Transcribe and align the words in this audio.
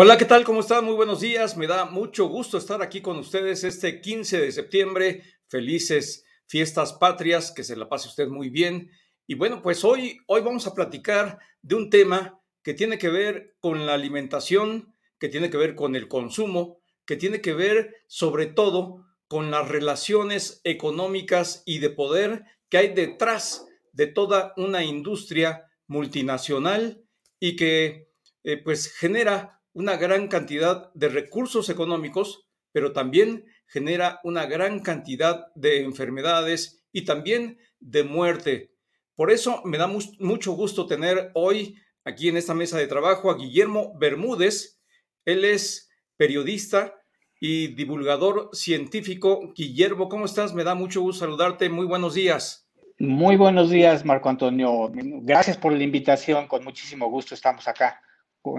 Hola, 0.00 0.16
¿qué 0.16 0.26
tal? 0.26 0.44
¿Cómo 0.44 0.60
están? 0.60 0.84
Muy 0.84 0.94
buenos 0.94 1.18
días. 1.18 1.56
Me 1.56 1.66
da 1.66 1.84
mucho 1.84 2.28
gusto 2.28 2.56
estar 2.56 2.82
aquí 2.82 3.00
con 3.00 3.18
ustedes 3.18 3.64
este 3.64 4.00
15 4.00 4.38
de 4.38 4.52
septiembre. 4.52 5.24
Felices 5.48 6.24
fiestas 6.46 6.92
patrias, 6.92 7.50
que 7.50 7.64
se 7.64 7.74
la 7.74 7.88
pase 7.88 8.06
usted 8.06 8.28
muy 8.28 8.48
bien. 8.48 8.92
Y 9.26 9.34
bueno, 9.34 9.60
pues 9.60 9.82
hoy, 9.82 10.20
hoy 10.28 10.40
vamos 10.42 10.68
a 10.68 10.74
platicar 10.74 11.40
de 11.62 11.74
un 11.74 11.90
tema 11.90 12.40
que 12.62 12.74
tiene 12.74 12.96
que 12.96 13.08
ver 13.08 13.56
con 13.58 13.86
la 13.86 13.94
alimentación, 13.94 14.94
que 15.18 15.28
tiene 15.28 15.50
que 15.50 15.56
ver 15.56 15.74
con 15.74 15.96
el 15.96 16.06
consumo, 16.06 16.78
que 17.04 17.16
tiene 17.16 17.40
que 17.40 17.54
ver 17.54 17.96
sobre 18.06 18.46
todo 18.46 19.04
con 19.26 19.50
las 19.50 19.66
relaciones 19.66 20.60
económicas 20.62 21.64
y 21.66 21.80
de 21.80 21.90
poder 21.90 22.44
que 22.68 22.78
hay 22.78 22.94
detrás 22.94 23.66
de 23.90 24.06
toda 24.06 24.52
una 24.56 24.84
industria 24.84 25.64
multinacional 25.88 27.02
y 27.40 27.56
que 27.56 28.12
eh, 28.44 28.62
pues 28.62 28.92
genera 28.94 29.57
una 29.78 29.96
gran 29.96 30.26
cantidad 30.26 30.92
de 30.94 31.08
recursos 31.08 31.70
económicos, 31.70 32.48
pero 32.72 32.92
también 32.92 33.44
genera 33.68 34.18
una 34.24 34.44
gran 34.46 34.80
cantidad 34.80 35.46
de 35.54 35.82
enfermedades 35.82 36.84
y 36.90 37.04
también 37.04 37.58
de 37.78 38.02
muerte. 38.02 38.72
Por 39.14 39.30
eso 39.30 39.62
me 39.64 39.78
da 39.78 39.86
mucho 39.86 40.52
gusto 40.52 40.86
tener 40.86 41.30
hoy 41.34 41.76
aquí 42.04 42.28
en 42.28 42.36
esta 42.36 42.54
mesa 42.54 42.76
de 42.76 42.88
trabajo 42.88 43.30
a 43.30 43.36
Guillermo 43.36 43.96
Bermúdez. 44.00 44.80
Él 45.24 45.44
es 45.44 45.88
periodista 46.16 46.96
y 47.38 47.68
divulgador 47.68 48.50
científico. 48.52 49.52
Guillermo, 49.54 50.08
¿cómo 50.08 50.24
estás? 50.24 50.54
Me 50.54 50.64
da 50.64 50.74
mucho 50.74 51.02
gusto 51.02 51.24
saludarte. 51.24 51.68
Muy 51.68 51.86
buenos 51.86 52.14
días. 52.14 52.68
Muy 52.98 53.36
buenos 53.36 53.70
días, 53.70 54.04
Marco 54.04 54.28
Antonio. 54.28 54.90
Gracias 55.22 55.56
por 55.56 55.72
la 55.72 55.84
invitación. 55.84 56.48
Con 56.48 56.64
muchísimo 56.64 57.08
gusto 57.08 57.36
estamos 57.36 57.68
acá. 57.68 58.02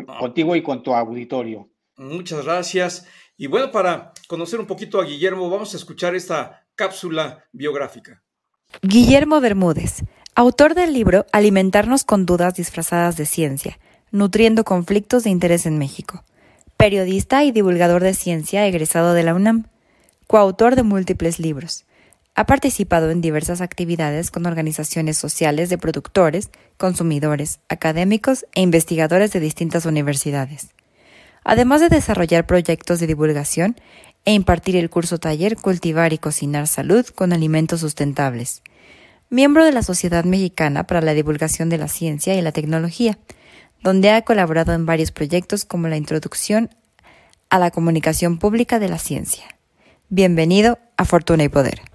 Ah. 0.08 0.19
contigo 0.19 0.55
y 0.55 0.63
con 0.63 0.83
tu 0.83 0.94
auditorio. 0.94 1.69
Muchas 1.97 2.45
gracias. 2.45 3.08
Y 3.38 3.47
bueno, 3.47 3.72
para 3.72 4.13
conocer 4.27 4.59
un 4.59 4.67
poquito 4.67 4.99
a 4.99 5.05
Guillermo, 5.05 5.49
vamos 5.49 5.73
a 5.73 5.77
escuchar 5.77 6.16
esta 6.16 6.66
cápsula 6.75 7.45
biográfica. 7.52 8.23
Guillermo 8.81 9.41
Bermúdez, 9.41 10.03
autor 10.35 10.75
del 10.75 10.94
libro 10.94 11.25
Alimentarnos 11.31 12.03
con 12.03 12.25
dudas 12.25 12.55
disfrazadas 12.55 13.17
de 13.17 13.25
ciencia, 13.25 13.80
nutriendo 14.11 14.63
conflictos 14.63 15.23
de 15.23 15.30
interés 15.30 15.66
en 15.66 15.77
México. 15.77 16.23
Periodista 16.77 17.44
y 17.44 17.52
divulgador 17.52 18.03
de 18.03 18.13
ciencia 18.13 18.66
egresado 18.66 19.13
de 19.13 19.23
la 19.23 19.33
UNAM. 19.33 19.67
Coautor 20.27 20.75
de 20.75 20.83
múltiples 20.83 21.39
libros. 21.39 21.85
Ha 22.40 22.45
participado 22.45 23.12
en 23.12 23.20
diversas 23.20 23.59
actividades 23.59 24.32
con 24.32 24.45
organizaciones 24.45 25.18
sociales 25.18 25.68
de 25.68 25.78
productores, 25.78 26.52
consumidores, 26.78 27.59
académicos 27.68 28.46
e 28.54 28.62
investigadores 28.62 29.34
de 29.34 29.42
distintas 29.42 29.86
universidades. 29.86 30.70
Además 31.44 31.81
de 31.81 31.90
desarrollar 31.90 32.48
proyectos 32.48 33.02
de 33.02 33.08
divulgación 33.08 33.76
e 34.23 34.31
impartir 34.31 34.78
el 34.78 34.90
curso 34.90 35.18
taller 35.18 35.58
Cultivar 35.58 36.14
y 36.14 36.18
Cocinar 36.18 36.68
Salud 36.68 37.06
con 37.08 37.34
Alimentos 37.34 37.81
Sustentables. 37.81 38.64
Miembro 39.30 39.66
de 39.66 39.74
la 39.74 39.84
Sociedad 39.84 40.24
Mexicana 40.24 40.88
para 40.88 41.02
la 41.02 41.14
Divulgación 41.14 41.68
de 41.68 41.78
la 41.78 41.90
Ciencia 41.90 42.36
y 42.36 42.42
la 42.42 42.53
Tecnología, 42.53 43.20
donde 43.84 44.12
ha 44.12 44.22
colaborado 44.22 44.72
en 44.72 44.86
varios 44.86 45.12
proyectos 45.12 45.66
como 45.66 45.90
la 45.90 45.98
Introducción 45.98 46.70
a 47.50 47.59
la 47.59 47.70
Comunicación 47.70 48.40
Pública 48.40 48.80
de 48.80 48.88
la 48.88 48.98
Ciencia. 48.98 49.44
Bienvenido 50.08 50.80
a 50.96 51.03
Fortuna 51.03 51.44
y 51.44 51.50
Poder. 51.50 51.88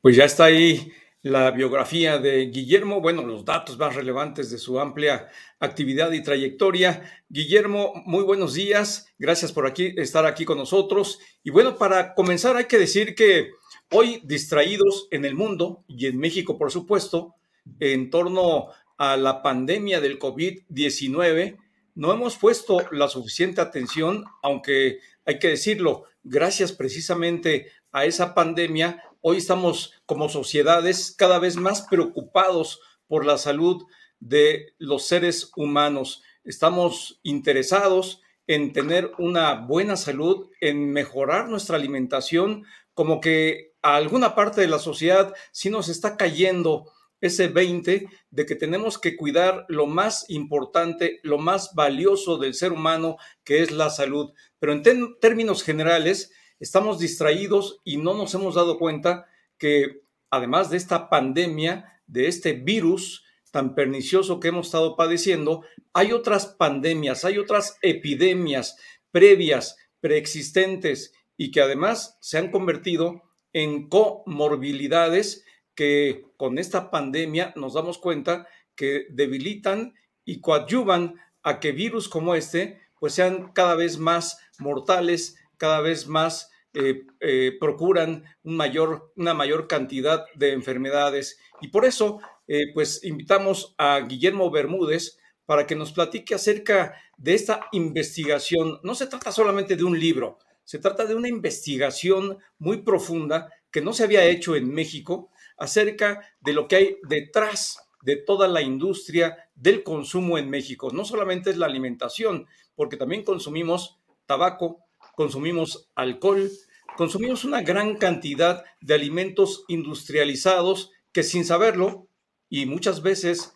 Pues 0.00 0.14
ya 0.14 0.24
está 0.24 0.44
ahí 0.44 0.92
la 1.22 1.50
biografía 1.50 2.18
de 2.18 2.46
Guillermo, 2.46 3.00
bueno, 3.00 3.22
los 3.22 3.44
datos 3.44 3.76
más 3.78 3.96
relevantes 3.96 4.48
de 4.48 4.58
su 4.58 4.78
amplia 4.78 5.28
actividad 5.58 6.12
y 6.12 6.22
trayectoria. 6.22 7.02
Guillermo, 7.28 7.92
muy 8.06 8.22
buenos 8.22 8.54
días, 8.54 9.12
gracias 9.18 9.50
por 9.50 9.66
aquí, 9.66 9.94
estar 9.96 10.24
aquí 10.24 10.44
con 10.44 10.56
nosotros. 10.56 11.18
Y 11.42 11.50
bueno, 11.50 11.76
para 11.76 12.14
comenzar 12.14 12.54
hay 12.54 12.66
que 12.66 12.78
decir 12.78 13.16
que 13.16 13.50
hoy 13.90 14.22
distraídos 14.22 15.08
en 15.10 15.24
el 15.24 15.34
mundo 15.34 15.84
y 15.88 16.06
en 16.06 16.16
México, 16.16 16.56
por 16.58 16.70
supuesto, 16.70 17.34
en 17.80 18.08
torno 18.10 18.68
a 18.98 19.16
la 19.16 19.42
pandemia 19.42 20.00
del 20.00 20.20
COVID-19, 20.20 21.56
no 21.96 22.12
hemos 22.12 22.36
puesto 22.36 22.86
la 22.92 23.08
suficiente 23.08 23.60
atención, 23.60 24.24
aunque 24.44 25.00
hay 25.24 25.40
que 25.40 25.48
decirlo, 25.48 26.04
gracias 26.22 26.70
precisamente 26.70 27.72
a 27.90 28.04
esa 28.04 28.34
pandemia, 28.34 29.02
hoy 29.20 29.38
estamos 29.38 29.94
como 30.06 30.28
sociedades 30.28 31.14
cada 31.16 31.38
vez 31.38 31.56
más 31.56 31.82
preocupados 31.82 32.80
por 33.06 33.24
la 33.24 33.38
salud 33.38 33.84
de 34.20 34.74
los 34.78 35.06
seres 35.06 35.50
humanos. 35.56 36.22
Estamos 36.44 37.20
interesados 37.22 38.22
en 38.46 38.72
tener 38.72 39.12
una 39.18 39.54
buena 39.54 39.96
salud, 39.96 40.48
en 40.60 40.90
mejorar 40.90 41.48
nuestra 41.48 41.76
alimentación, 41.76 42.64
como 42.94 43.20
que 43.20 43.74
a 43.82 43.96
alguna 43.96 44.34
parte 44.34 44.60
de 44.60 44.68
la 44.68 44.78
sociedad 44.78 45.34
sí 45.52 45.70
nos 45.70 45.88
está 45.88 46.16
cayendo 46.16 46.90
ese 47.20 47.48
20 47.48 48.08
de 48.30 48.46
que 48.46 48.54
tenemos 48.54 48.98
que 48.98 49.16
cuidar 49.16 49.66
lo 49.68 49.86
más 49.86 50.24
importante, 50.28 51.20
lo 51.22 51.38
más 51.38 51.74
valioso 51.74 52.38
del 52.38 52.54
ser 52.54 52.72
humano, 52.72 53.16
que 53.44 53.62
es 53.62 53.70
la 53.70 53.90
salud. 53.90 54.32
Pero 54.58 54.72
en 54.72 54.82
términos 55.20 55.62
generales, 55.62 56.32
estamos 56.60 56.98
distraídos 56.98 57.80
y 57.84 57.96
no 57.96 58.14
nos 58.14 58.34
hemos 58.34 58.54
dado 58.54 58.78
cuenta 58.78 59.26
que 59.58 60.02
además 60.30 60.70
de 60.70 60.76
esta 60.76 61.08
pandemia, 61.08 62.00
de 62.06 62.28
este 62.28 62.52
virus 62.52 63.24
tan 63.50 63.74
pernicioso 63.74 64.40
que 64.40 64.48
hemos 64.48 64.66
estado 64.66 64.96
padeciendo, 64.96 65.64
hay 65.92 66.12
otras 66.12 66.46
pandemias, 66.46 67.24
hay 67.24 67.38
otras 67.38 67.78
epidemias 67.82 68.76
previas, 69.10 69.76
preexistentes 70.00 71.12
y 71.36 71.50
que 71.50 71.60
además 71.60 72.18
se 72.20 72.38
han 72.38 72.50
convertido 72.50 73.22
en 73.52 73.88
comorbilidades 73.88 75.44
que 75.74 76.26
con 76.36 76.58
esta 76.58 76.90
pandemia 76.90 77.52
nos 77.56 77.74
damos 77.74 77.98
cuenta 77.98 78.46
que 78.74 79.06
debilitan 79.10 79.94
y 80.24 80.40
coadyuvan 80.40 81.14
a 81.42 81.60
que 81.60 81.72
virus 81.72 82.08
como 82.08 82.34
este 82.34 82.80
pues 83.00 83.14
sean 83.14 83.52
cada 83.52 83.76
vez 83.76 83.98
más 83.98 84.38
mortales, 84.58 85.36
cada 85.58 85.80
vez 85.80 86.06
más 86.06 86.50
eh, 86.74 87.06
eh, 87.20 87.56
procuran 87.58 88.24
una 88.44 89.34
mayor 89.34 89.68
cantidad 89.68 90.26
de 90.34 90.52
enfermedades. 90.52 91.38
Y 91.60 91.68
por 91.68 91.84
eso, 91.84 92.20
eh, 92.46 92.72
pues 92.72 93.04
invitamos 93.04 93.74
a 93.78 94.00
Guillermo 94.00 94.50
Bermúdez 94.50 95.18
para 95.44 95.66
que 95.66 95.74
nos 95.74 95.92
platique 95.92 96.34
acerca 96.34 96.94
de 97.16 97.34
esta 97.34 97.66
investigación. 97.72 98.80
No 98.82 98.94
se 98.94 99.06
trata 99.06 99.32
solamente 99.32 99.76
de 99.76 99.84
un 99.84 99.98
libro, 99.98 100.38
se 100.62 100.78
trata 100.78 101.06
de 101.06 101.14
una 101.14 101.28
investigación 101.28 102.38
muy 102.58 102.82
profunda 102.82 103.50
que 103.70 103.80
no 103.80 103.92
se 103.92 104.04
había 104.04 104.24
hecho 104.26 104.56
en 104.56 104.72
México 104.72 105.30
acerca 105.56 106.20
de 106.40 106.52
lo 106.52 106.68
que 106.68 106.76
hay 106.76 106.96
detrás 107.08 107.78
de 108.02 108.16
toda 108.16 108.46
la 108.46 108.62
industria 108.62 109.50
del 109.54 109.82
consumo 109.82 110.38
en 110.38 110.50
México. 110.50 110.90
No 110.92 111.04
solamente 111.04 111.50
es 111.50 111.56
la 111.56 111.66
alimentación, 111.66 112.46
porque 112.74 112.96
también 112.96 113.24
consumimos 113.24 113.98
tabaco, 114.26 114.87
consumimos 115.18 115.90
alcohol, 115.96 116.48
consumimos 116.96 117.44
una 117.44 117.62
gran 117.62 117.96
cantidad 117.96 118.62
de 118.80 118.94
alimentos 118.94 119.64
industrializados 119.66 120.92
que 121.10 121.24
sin 121.24 121.44
saberlo 121.44 122.06
y 122.48 122.66
muchas 122.66 123.02
veces 123.02 123.52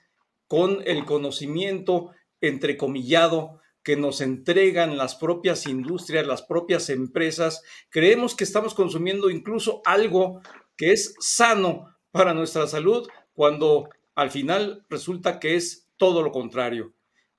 con 0.49 0.83
el 0.87 1.05
conocimiento 1.05 2.11
entrecomillado 2.41 3.61
que 3.85 3.97
nos 3.97 4.21
entregan 4.23 4.97
las 4.97 5.15
propias 5.15 5.69
industrias, 5.69 6.27
las 6.27 6.43
propias 6.43 6.91
empresas, 6.91 7.63
creemos 7.91 8.35
que 8.35 8.43
estamos 8.43 8.75
consumiendo 8.75 9.31
incluso 9.31 9.83
algo 9.85 10.41
que 10.77 10.91
es 10.91 11.15
sano 11.21 11.97
para 12.11 12.35
nuestra 12.35 12.67
salud 12.67 13.09
cuando 13.35 13.89
al 14.17 14.33
final 14.33 14.85
resulta 14.91 15.39
que 15.39 15.55
es 15.55 15.89
todo 15.97 16.23
lo 16.23 16.33
contrario. 16.33 16.93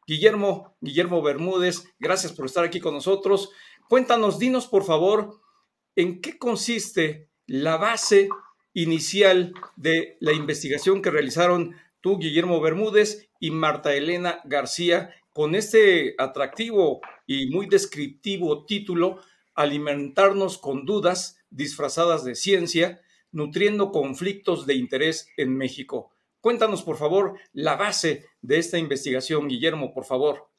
Guillermo, 0.06 0.76
Guillermo 0.82 1.22
Bermúdez, 1.22 1.86
gracias 2.00 2.34
por 2.34 2.46
estar 2.46 2.64
aquí 2.64 2.80
con 2.80 2.94
nosotros. 2.94 3.50
Cuéntanos, 3.90 4.40
dinos 4.40 4.68
por 4.68 4.84
favor, 4.84 5.42
¿en 5.96 6.22
qué 6.22 6.38
consiste 6.38 7.30
la 7.46 7.78
base 7.78 8.30
inicial 8.74 9.54
de 9.76 10.18
la 10.20 10.34
investigación 10.34 11.02
que 11.02 11.12
realizaron 11.12 11.76
tú, 12.02 12.18
Guillermo 12.18 12.60
Bermúdez, 12.62 13.30
y 13.40 13.52
Marta 13.52 13.94
Elena 13.94 14.40
García, 14.46 15.14
con 15.34 15.54
este 15.56 16.16
atractivo 16.18 17.02
y 17.28 17.48
muy 17.50 17.68
descriptivo 17.68 18.66
título, 18.66 19.20
Alimentarnos 19.56 20.58
con 20.58 20.86
dudas 20.86 21.38
disfrazadas 21.50 22.24
de 22.24 22.36
ciencia, 22.36 23.02
nutriendo 23.32 23.92
conflictos 23.92 24.66
de 24.66 24.76
interés 24.76 25.28
en 25.38 25.56
México. 25.56 26.12
Cuéntanos, 26.40 26.84
por 26.84 26.98
favor, 26.98 27.38
la 27.52 27.76
base 27.76 28.26
de 28.42 28.58
esta 28.58 28.78
investigación, 28.78 29.48
Guillermo, 29.48 29.94
por 29.94 30.06
favor. 30.06 30.50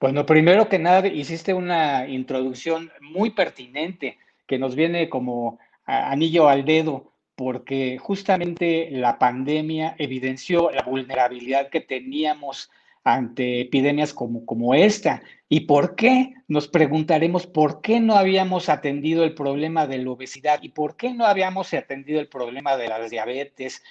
Bueno, 0.00 0.26
primero 0.26 0.68
que 0.68 0.78
nada, 0.78 1.06
hiciste 1.06 1.54
una 1.54 2.06
introducción 2.08 2.90
muy 3.00 3.30
pertinente 3.30 4.18
que 4.46 4.58
nos 4.58 4.74
viene 4.74 5.08
como 5.08 5.58
anillo 5.84 6.48
al 6.48 6.64
dedo, 6.64 7.12
porque 7.34 7.98
justamente 7.98 8.88
la 8.90 9.18
pandemia 9.18 9.94
evidenció 9.98 10.70
la 10.70 10.82
vulnerabilidad 10.82 11.68
que 11.68 11.80
teníamos 11.80 12.70
ante 13.04 13.60
epidemias 13.60 14.12
como, 14.12 14.44
como 14.44 14.74
esta. 14.74 15.22
¿Y 15.48 15.60
por 15.60 15.94
qué? 15.94 16.34
Nos 16.48 16.66
preguntaremos 16.66 17.46
por 17.46 17.80
qué 17.80 18.00
no 18.00 18.16
habíamos 18.16 18.68
atendido 18.68 19.22
el 19.22 19.34
problema 19.34 19.86
de 19.86 19.98
la 19.98 20.10
obesidad 20.10 20.60
y 20.62 20.70
por 20.70 20.96
qué 20.96 21.14
no 21.14 21.24
habíamos 21.24 21.72
atendido 21.72 22.20
el 22.20 22.26
problema 22.26 22.76
de 22.76 22.88
la 22.88 22.98
diabetes 23.08 23.82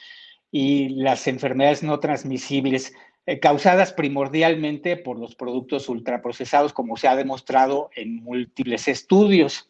y 0.51 0.89
las 0.89 1.27
enfermedades 1.27 1.81
no 1.81 1.99
transmisibles 1.99 2.93
eh, 3.25 3.39
causadas 3.39 3.91
primordialmente 3.93 4.97
por 4.97 5.19
los 5.19 5.35
productos 5.35 5.89
ultraprocesados, 5.89 6.73
como 6.73 6.97
se 6.97 7.07
ha 7.07 7.15
demostrado 7.15 7.89
en 7.95 8.23
múltiples 8.23 8.87
estudios. 8.87 9.69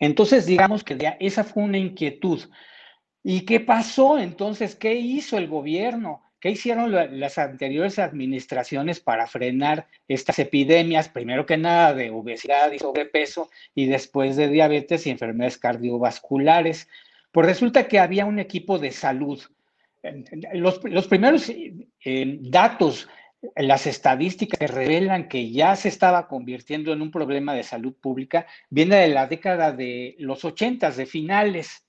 Entonces, 0.00 0.46
digamos 0.46 0.84
que 0.84 1.16
esa 1.20 1.44
fue 1.44 1.64
una 1.64 1.78
inquietud. 1.78 2.42
¿Y 3.22 3.40
qué 3.40 3.60
pasó 3.60 4.18
entonces? 4.18 4.76
¿Qué 4.76 4.94
hizo 4.94 5.36
el 5.36 5.48
gobierno? 5.48 6.22
¿Qué 6.40 6.50
hicieron 6.50 6.92
las 6.92 7.38
anteriores 7.38 7.98
administraciones 7.98 9.00
para 9.00 9.26
frenar 9.26 9.88
estas 10.06 10.38
epidemias? 10.38 11.08
Primero 11.08 11.44
que 11.44 11.56
nada 11.56 11.92
de 11.92 12.10
obesidad 12.10 12.70
y 12.72 12.78
sobrepeso 12.78 13.50
y 13.74 13.86
después 13.86 14.36
de 14.36 14.48
diabetes 14.48 15.06
y 15.06 15.10
enfermedades 15.10 15.58
cardiovasculares. 15.58 16.88
Pues 17.32 17.46
resulta 17.46 17.88
que 17.88 17.98
había 17.98 18.26
un 18.26 18.38
equipo 18.38 18.78
de 18.78 18.92
salud. 18.92 19.42
Los, 20.52 21.08
primeros 21.08 21.48
eh, 21.48 22.38
datos, 22.40 23.08
las 23.54 23.86
estadísticas 23.86 24.58
que 24.58 24.66
revelan 24.66 25.28
que 25.28 25.50
ya 25.50 25.76
se 25.76 25.88
estaba 25.88 26.28
convirtiendo 26.28 26.92
en 26.92 27.02
un 27.02 27.10
problema 27.10 27.54
de 27.54 27.62
salud 27.62 27.94
pública, 27.94 28.46
viene 28.70 28.96
de 28.96 29.08
la 29.08 29.26
década 29.26 29.72
de 29.72 30.16
los 30.18 30.44
ochentas, 30.44 30.96
de 30.96 31.06
finales 31.06 31.86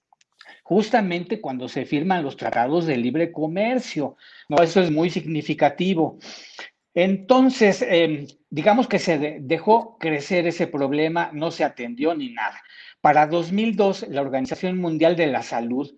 justamente 0.64 1.40
cuando 1.40 1.69
se 1.69 1.86
firman 1.86 2.24
los 2.24 2.38
tratados 2.38 2.86
de 2.86 2.98
libre 2.98 3.31
comercio. 3.31 4.18
Eso 4.50 4.81
es 4.81 4.92
muy 4.92 5.10
significativo. 5.10 6.18
Entonces, 6.94 7.81
em, 7.88 8.28
digamos 8.50 8.88
que 8.88 9.00
se 9.00 9.40
dejó 9.40 9.98
crecer 9.98 10.48
ese 10.48 10.68
problema, 10.68 11.30
no 11.34 11.52
se 11.52 11.63
atendió 11.63 12.16
ni 12.16 12.30
nada. 12.34 12.62
Para 13.02 13.28
2002, 13.28 14.08
la 14.10 14.22
Organización 14.22 14.78
Mundial 14.80 15.16
de 15.16 15.28
la 15.28 15.44
Salud 15.44 15.94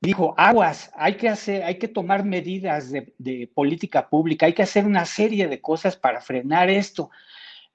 dijo, 0.00 0.34
aguas, 0.36 0.90
hay 0.94 1.14
que 1.14 1.28
hacer, 1.28 1.64
hay 1.64 1.76
que 1.76 1.88
tomar 1.88 2.24
medidas 2.24 2.90
de, 2.90 3.50
política 3.54 4.08
pública, 4.08 4.46
hay 4.46 4.52
que 4.52 4.62
hacer 4.62 4.84
una 4.84 5.04
serie 5.04 5.48
de 5.48 5.60
cosas 5.60 5.96
para 5.96 6.20
frenar 6.20 6.70
esto. 6.70 7.10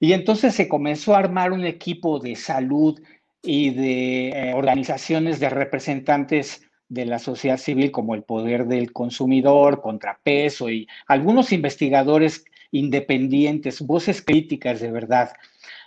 Y 0.00 0.12
entonces 0.12 0.54
se 0.54 0.68
comenzó 0.68 1.14
a 1.14 1.18
armar 1.18 1.52
un 1.52 1.64
equipo 1.64 2.18
de 2.18 2.36
salud 2.36 3.00
y 3.42 3.70
de 3.70 4.28
eh, 4.28 4.54
organizaciones 4.54 5.38
de 5.38 5.50
representantes 5.50 6.62
de 6.88 7.06
la 7.06 7.18
sociedad 7.18 7.58
civil 7.58 7.90
como 7.90 8.14
el 8.14 8.22
Poder 8.22 8.66
del 8.66 8.92
Consumidor, 8.92 9.80
Contrapeso 9.80 10.70
y 10.70 10.88
algunos 11.06 11.52
investigadores 11.52 12.44
independientes, 12.70 13.80
voces 13.80 14.22
críticas 14.22 14.80
de 14.80 14.90
verdad. 14.90 15.32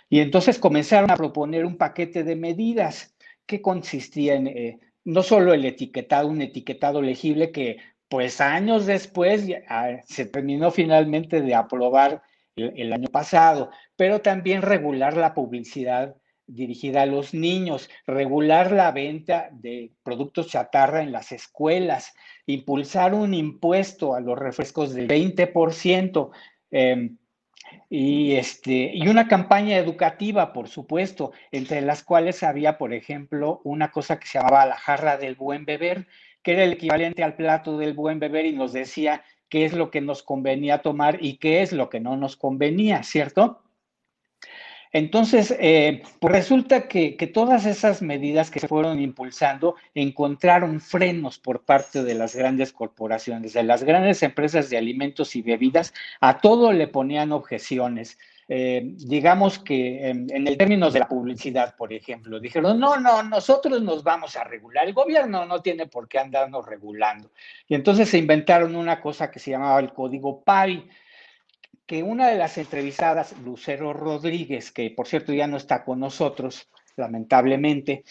Y 0.08 0.20
entonces 0.20 0.58
comenzaron 0.58 1.10
a 1.10 1.16
proponer 1.16 1.66
un 1.66 1.76
paquete 1.76 2.24
de 2.24 2.36
medidas 2.36 3.14
que 3.46 3.60
consistía 3.60 4.34
en 4.34 4.46
eh, 4.46 4.78
no 5.08 5.22
solo 5.22 5.54
el 5.54 5.64
etiquetado, 5.64 6.28
un 6.28 6.42
etiquetado 6.42 7.00
legible 7.00 7.50
que 7.50 7.78
pues 8.08 8.42
años 8.42 8.84
después 8.84 9.48
ah, 9.66 9.96
se 10.04 10.26
terminó 10.26 10.70
finalmente 10.70 11.40
de 11.40 11.54
aprobar 11.54 12.22
el 12.56 12.92
año 12.92 13.08
pasado, 13.08 13.70
pero 13.96 14.20
también 14.20 14.60
regular 14.60 15.16
la 15.16 15.32
publicidad 15.32 16.14
dirigida 16.46 17.02
a 17.02 17.06
los 17.06 17.32
niños, 17.32 17.88
regular 18.06 18.70
la 18.70 18.92
venta 18.92 19.48
de 19.50 19.92
productos 20.02 20.48
chatarra 20.48 21.02
en 21.02 21.12
las 21.12 21.32
escuelas, 21.32 22.12
impulsar 22.44 23.14
un 23.14 23.32
impuesto 23.32 24.14
a 24.14 24.20
los 24.20 24.38
refrescos 24.38 24.92
del 24.92 25.08
20%. 25.08 26.30
Em, 26.70 27.16
y, 27.90 28.34
este, 28.34 28.90
y 28.94 29.08
una 29.08 29.28
campaña 29.28 29.76
educativa, 29.76 30.52
por 30.52 30.68
supuesto, 30.68 31.32
entre 31.52 31.80
las 31.80 32.02
cuales 32.02 32.42
había, 32.42 32.78
por 32.78 32.92
ejemplo, 32.92 33.60
una 33.64 33.90
cosa 33.90 34.18
que 34.18 34.26
se 34.26 34.38
llamaba 34.38 34.66
la 34.66 34.76
jarra 34.76 35.16
del 35.16 35.34
buen 35.34 35.64
beber, 35.64 36.06
que 36.42 36.52
era 36.52 36.64
el 36.64 36.72
equivalente 36.72 37.22
al 37.22 37.36
plato 37.36 37.78
del 37.78 37.94
buen 37.94 38.18
beber 38.20 38.46
y 38.46 38.52
nos 38.52 38.72
decía 38.72 39.22
qué 39.48 39.64
es 39.64 39.72
lo 39.72 39.90
que 39.90 40.00
nos 40.00 40.22
convenía 40.22 40.78
tomar 40.78 41.18
y 41.20 41.38
qué 41.38 41.62
es 41.62 41.72
lo 41.72 41.88
que 41.88 42.00
no 42.00 42.16
nos 42.16 42.36
convenía, 42.36 43.02
¿cierto? 43.02 43.62
Entonces, 44.92 45.54
eh, 45.58 46.02
pues 46.20 46.32
resulta 46.32 46.88
que, 46.88 47.16
todas 47.32 47.66
esas 47.66 48.00
medidas 48.02 48.50
que 48.50 48.60
se 48.60 48.68
fueron 48.68 49.00
impulsando 49.00 49.76
encontraron 49.94 50.80
frenos 50.80 51.38
por 51.38 51.62
parte 51.64 52.02
de 52.02 52.14
las 52.14 52.34
grandes 52.34 52.72
corporaciones, 52.72 53.52
de 53.52 53.62
las 53.62 53.82
grandes 53.84 54.22
empresas 54.22 54.70
de 54.70 54.78
alimentos 54.78 55.36
y 55.36 55.42
bebidas, 55.42 55.92
a 56.20 56.38
todo 56.40 56.72
le 56.72 56.88
ponían 56.88 57.32
objeciones. 57.32 58.18
Eh, 58.50 58.80
digamos 58.96 59.58
que 59.58 60.08
en, 60.08 60.34
en, 60.34 60.48
el 60.48 60.56
términos 60.56 60.94
de 60.94 61.00
la 61.00 61.08
publicidad, 61.08 61.76
por 61.76 61.92
ejemplo, 61.92 62.40
dijeron, 62.40 62.80
no, 62.80 62.98
no, 62.98 63.22
nosotros 63.22 63.82
nos 63.82 64.02
vamos 64.02 64.36
a 64.36 64.44
regular, 64.44 64.86
el 64.86 64.94
gobierno 64.94 65.44
no 65.44 65.60
tiene 65.60 65.86
por 65.86 66.08
qué 66.08 66.18
andarnos 66.18 66.64
regulando. 66.64 67.30
Y 67.68 67.74
entonces 67.74 68.08
se 68.08 68.16
inventaron 68.16 68.74
una 68.74 69.02
cosa 69.02 69.30
que 69.30 69.38
se 69.38 69.50
llamaba 69.50 69.80
el 69.80 69.92
código 69.92 70.42
PAI, 70.42 70.88
que 71.88 72.02
una 72.02 72.28
de 72.28 72.36
las 72.36 72.58
entrevistadas, 72.58 73.34
Lucero 73.42 73.94
Rodríguez, 73.94 74.70
que 74.70 74.90
por 74.90 75.08
cierto 75.08 75.32
ya 75.32 75.46
no 75.46 75.56
está 75.56 75.84
con 75.84 75.98
nosotros, 75.98 76.68
lamentablemente, 76.96 78.04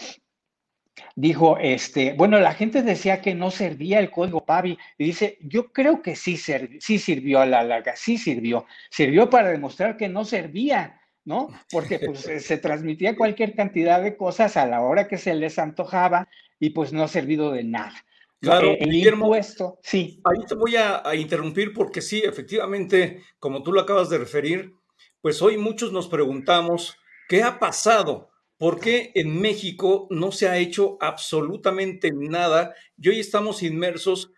dijo, 1.15 1.59
este, 1.59 2.13
bueno, 2.13 2.39
la 2.39 2.55
gente 2.55 2.81
decía 2.81 3.21
que 3.21 3.35
no 3.35 3.51
servía 3.51 3.99
el 3.99 4.09
código 4.09 4.43
PAVI, 4.43 4.79
y 4.97 5.05
dice, 5.05 5.37
yo 5.41 5.71
creo 5.71 6.01
que 6.01 6.15
sí, 6.15 6.37
sí 6.37 6.97
sirvió 6.97 7.39
a 7.39 7.45
la 7.45 7.63
larga, 7.63 7.95
sí 7.95 8.17
sirvió, 8.17 8.65
sirvió 8.89 9.29
para 9.29 9.49
demostrar 9.49 9.95
que 9.95 10.09
no 10.09 10.25
servía, 10.25 10.99
¿no? 11.23 11.49
Porque 11.71 11.99
pues, 12.05 12.21
se 12.21 12.57
transmitía 12.57 13.15
cualquier 13.15 13.53
cantidad 13.53 14.01
de 14.01 14.17
cosas 14.17 14.57
a 14.57 14.65
la 14.65 14.81
hora 14.81 15.07
que 15.07 15.19
se 15.19 15.35
les 15.35 15.59
antojaba 15.59 16.27
y 16.59 16.71
pues 16.71 16.93
no 16.93 17.03
ha 17.03 17.07
servido 17.07 17.51
de 17.51 17.63
nada. 17.63 17.93
Claro, 18.39 18.71
eh, 18.71 18.85
Guillermo, 18.85 19.33
sí. 19.81 20.21
Ahí 20.23 20.45
te 20.47 20.55
voy 20.55 20.75
a, 20.75 21.03
interrumpir 21.15 21.73
porque 21.73 22.01
sí, 22.01 22.21
efectivamente, 22.23 23.23
como 23.39 23.63
tú 23.63 23.71
lo 23.71 23.81
acabas 23.81 24.09
de 24.09 24.19
referir, 24.19 24.73
pues 25.21 25.41
hoy 25.41 25.57
muchos 25.57 25.91
nos 25.91 26.07
preguntamos 26.07 26.97
qué 27.27 27.41
ha 27.41 27.57
pasado, 27.59 28.29
por 28.57 28.79
qué 28.79 29.11
en 29.15 29.39
México 29.41 30.07
no 30.11 30.31
se 30.31 30.47
ha 30.47 30.57
hecho 30.57 30.97
absolutamente 31.01 32.11
nada 32.13 32.75
y 32.97 33.09
hoy 33.09 33.19
estamos 33.19 33.63
inmersos 33.63 34.31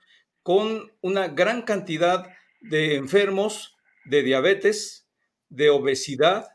con 0.44 0.92
una 1.02 1.28
gran 1.28 1.64
cantidad 1.64 2.26
de 2.62 2.96
enfermos 2.96 3.76
de 4.06 4.24
diabetes, 4.24 5.10
de 5.50 5.70
obesidad, 5.70 6.48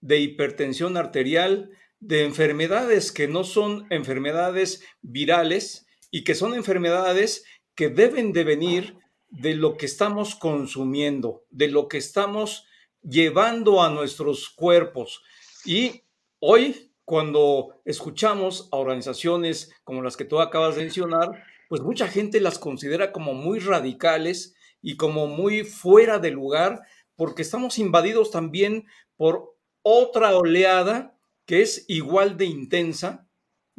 de 0.00 0.18
hipertensión 0.18 0.96
arterial, 0.96 1.70
de 1.98 2.24
enfermedades 2.24 3.12
que 3.12 3.28
no 3.28 3.44
son 3.44 3.86
enfermedades 3.90 4.84
virales, 5.02 5.86
y 6.10 6.24
que 6.24 6.34
son 6.34 6.54
enfermedades 6.54 7.44
que 7.74 7.88
deben 7.88 8.32
de 8.32 8.44
venir 8.44 8.98
de 9.28 9.54
lo 9.54 9.76
que 9.76 9.86
estamos 9.86 10.34
consumiendo, 10.34 11.44
de 11.50 11.68
lo 11.68 11.88
que 11.88 11.98
estamos 11.98 12.66
llevando 13.02 13.82
a 13.82 13.90
nuestros 13.90 14.50
cuerpos. 14.50 15.22
Y 15.64 16.02
hoy, 16.40 16.92
cuando 17.04 17.80
escuchamos 17.84 18.68
a 18.72 18.76
organizaciones 18.76 19.72
como 19.84 20.02
las 20.02 20.16
que 20.16 20.24
tú 20.24 20.40
acabas 20.40 20.76
de 20.76 20.82
mencionar, 20.82 21.44
pues 21.68 21.82
mucha 21.82 22.08
gente 22.08 22.40
las 22.40 22.58
considera 22.58 23.12
como 23.12 23.32
muy 23.32 23.60
radicales 23.60 24.54
y 24.82 24.96
como 24.96 25.26
muy 25.26 25.64
fuera 25.64 26.18
de 26.18 26.30
lugar, 26.30 26.80
porque 27.14 27.42
estamos 27.42 27.78
invadidos 27.78 28.30
también 28.30 28.86
por 29.16 29.54
otra 29.82 30.36
oleada 30.36 31.16
que 31.46 31.62
es 31.62 31.84
igual 31.88 32.36
de 32.36 32.46
intensa, 32.46 33.28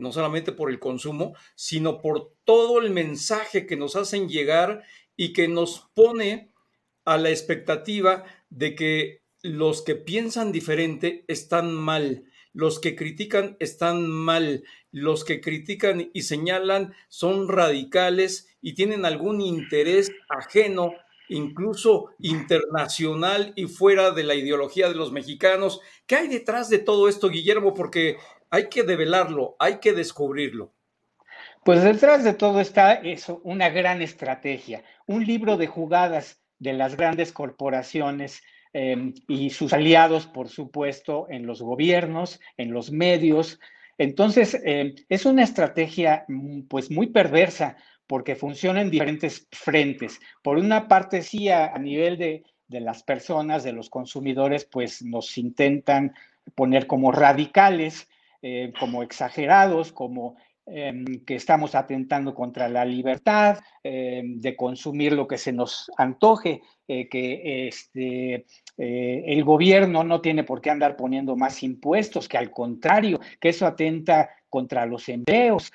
no 0.01 0.11
solamente 0.11 0.51
por 0.51 0.69
el 0.69 0.79
consumo, 0.79 1.35
sino 1.55 2.01
por 2.01 2.33
todo 2.43 2.79
el 2.81 2.89
mensaje 2.89 3.65
que 3.65 3.77
nos 3.77 3.95
hacen 3.95 4.27
llegar 4.27 4.83
y 5.15 5.31
que 5.31 5.47
nos 5.47 5.89
pone 5.93 6.51
a 7.05 7.17
la 7.17 7.29
expectativa 7.29 8.25
de 8.49 8.75
que 8.75 9.21
los 9.43 9.83
que 9.83 9.95
piensan 9.95 10.51
diferente 10.51 11.23
están 11.27 11.73
mal, 11.73 12.25
los 12.53 12.79
que 12.79 12.95
critican 12.95 13.57
están 13.59 14.09
mal, 14.09 14.63
los 14.91 15.23
que 15.23 15.39
critican 15.39 16.09
y 16.13 16.23
señalan 16.23 16.93
son 17.07 17.47
radicales 17.47 18.49
y 18.61 18.73
tienen 18.73 19.05
algún 19.05 19.39
interés 19.39 20.11
ajeno, 20.29 20.93
incluso 21.29 22.09
internacional 22.19 23.53
y 23.55 23.67
fuera 23.67 24.11
de 24.11 24.23
la 24.23 24.35
ideología 24.35 24.89
de 24.89 24.95
los 24.95 25.11
mexicanos. 25.11 25.79
¿Qué 26.05 26.15
hay 26.15 26.27
detrás 26.27 26.69
de 26.69 26.79
todo 26.79 27.07
esto, 27.07 27.29
Guillermo? 27.29 27.73
Porque 27.73 28.17
hay 28.51 28.67
que 28.67 28.83
develarlo, 28.83 29.55
hay 29.57 29.79
que 29.79 29.93
descubrirlo. 29.93 30.73
Pues 31.63 31.83
detrás 31.83 32.23
de 32.23 32.33
todo 32.33 32.59
está 32.59 32.93
eso, 32.93 33.41
una 33.43 33.69
gran 33.69 34.01
estrategia, 34.01 34.83
un 35.07 35.25
libro 35.25 35.57
de 35.57 35.67
jugadas 35.67 36.41
de 36.59 36.73
las 36.73 36.95
grandes 36.95 37.31
corporaciones 37.31 38.43
em, 38.73 39.13
y 39.27 39.49
sus 39.51 39.73
aliados, 39.73 40.27
por 40.27 40.49
supuesto, 40.49 41.27
en 41.29 41.45
los 41.45 41.61
gobiernos, 41.61 42.39
en 42.57 42.71
los 42.71 42.91
medios. 42.91 43.59
Entonces, 43.97 44.59
em, 44.63 44.95
es 45.07 45.25
una 45.25 45.43
estrategia 45.43 46.25
mm, 46.27 46.63
pues 46.63 46.91
muy 46.91 47.07
perversa 47.07 47.77
porque 48.05 48.35
funciona 48.35 48.81
en 48.81 48.91
diferentes 48.91 49.47
frentes. 49.51 50.19
Por 50.43 50.57
una 50.57 50.87
parte, 50.87 51.21
sí, 51.21 51.49
a 51.49 51.77
nivel 51.77 52.17
de, 52.17 52.43
las 52.67 53.03
personas, 53.03 53.63
de 53.63 53.71
los 53.71 53.89
consumidores, 53.89 54.65
pues 54.65 55.01
nos 55.01 55.37
intentan 55.37 56.13
poner 56.55 56.87
como 56.87 57.11
radicales, 57.11 58.09
eh, 58.43 58.73
como 58.79 59.03
exagerados, 59.03 59.91
como 59.91 60.35
em, 60.65 61.05
que 61.25 61.35
estamos 61.35 61.75
atentando 61.75 62.33
contra 62.33 62.67
la 62.67 62.83
libertad 62.83 63.59
em, 63.83 64.39
de 64.39 64.55
consumir 64.55 65.13
lo 65.13 65.27
que 65.27 65.37
se 65.37 65.53
nos 65.53 65.91
antoje, 65.95 66.61
eh, 66.87 67.07
que 67.07 67.67
este, 67.67 68.47
eh, 68.79 69.23
el 69.27 69.43
gobierno 69.43 70.03
no 70.03 70.21
tiene 70.21 70.43
por 70.43 70.59
qué 70.59 70.71
andar 70.71 70.95
poniendo 70.95 71.35
más 71.35 71.61
impuestos, 71.61 72.27
que 72.27 72.39
al 72.39 72.49
contrario, 72.49 73.19
que 73.39 73.49
eso 73.49 73.67
atenta 73.67 74.31
contra 74.49 74.87
los 74.87 75.07
empleos, 75.07 75.71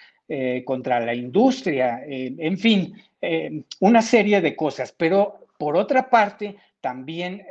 contra 0.65 0.99
la 0.99 1.15
industria, 1.15 2.03
en 2.05 2.59
fin, 2.59 2.97
una 3.79 4.03
serie 4.03 4.41
de 4.41 4.57
cosas. 4.57 4.93
Pero 4.93 5.47
por 5.57 5.77
otra 5.77 6.11
parte, 6.11 6.57
también 6.81 7.47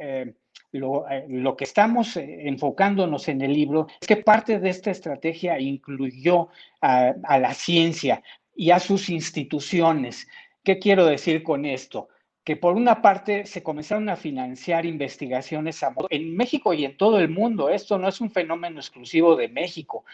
eh, 0.76 0.80
eh, 1.10 1.26
lo, 1.30 1.56
que 1.56 1.64
estamos 1.64 2.18
eh, 2.18 2.48
enfocándonos 2.48 3.28
en 3.28 3.42
el 3.42 3.54
libro 3.54 3.88
es 4.00 4.08
que 4.08 4.18
parte 4.18 4.60
de 4.60 4.70
esta 4.70 4.92
estrategia 4.92 5.60
incluyó 5.60 6.50
a, 6.82 7.14
la 7.40 7.54
ciencia 7.54 8.22
y 8.56 8.72
a 8.72 8.80
sus 8.80 9.10
instituciones. 9.10 10.28
¿Qué 10.64 10.80
quiero 10.80 11.06
decir 11.06 11.44
con 11.44 11.66
esto? 11.66 12.10
que 12.44 12.56
por 12.56 12.76
una 12.76 13.02
parte 13.02 13.48
se 13.48 13.64
comenzaron 13.64 14.08
a 14.08 14.16
financiar 14.16 14.86
investigaciones 14.86 15.84
en 16.12 16.38
México 16.38 16.76
y 16.76 16.86
en 16.86 16.96
todo 16.96 17.18
el 17.20 17.28
mundo. 17.28 17.70
Esto 17.70 17.98
no 17.98 18.08
es 18.08 18.22
un 18.22 18.30
fenómeno 18.30 18.80
exclusivo 18.80 19.36
de 19.36 19.48
México. 19.48 20.06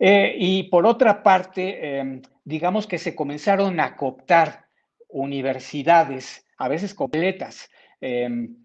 y 0.00 0.62
por 0.64 0.86
otra 0.86 1.22
parte, 1.22 1.98
em, 1.98 2.22
digamos 2.42 2.86
que 2.86 2.96
se 2.98 3.14
comenzaron 3.14 3.78
a 3.80 3.96
cooptar 3.96 4.64
universidades, 5.08 6.46
a 6.56 6.68
veces 6.68 6.94
completas, 6.94 7.68
Em, 8.02 8.56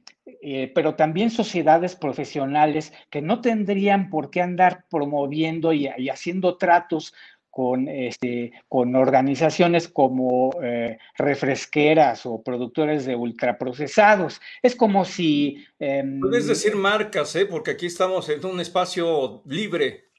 eh, 0.41 0.71
pero 0.75 0.95
también 0.95 1.29
sociedades 1.29 1.95
profesionales 1.95 2.91
que 3.09 3.21
no 3.21 3.39
tendrían 3.39 4.09
por 4.09 4.29
qué 4.29 4.41
andar 4.41 4.85
promoviendo 4.89 5.71
y, 5.71 5.87
haciendo 6.09 6.57
tratos 6.57 7.13
con, 7.49 7.87
este, 7.87 8.51
con 8.67 8.95
organizaciones 8.95 9.87
como 9.87 10.51
eh, 10.61 10.97
refresqueras 11.17 12.25
o 12.25 12.43
productores 12.43 13.05
de 13.05 13.15
ultraprocesados. 13.15 14.41
Es 14.61 14.75
como 14.75 15.05
si... 15.05 15.65
Em, 15.79 16.19
Puedes 16.19 16.47
decir 16.47 16.75
marcas, 16.75 17.35
¿eh? 17.35 17.45
porque 17.45 17.71
aquí 17.71 17.85
estamos 17.85 18.27
en 18.29 18.45
un 18.45 18.59
espacio 18.59 19.41
libre. 19.45 20.09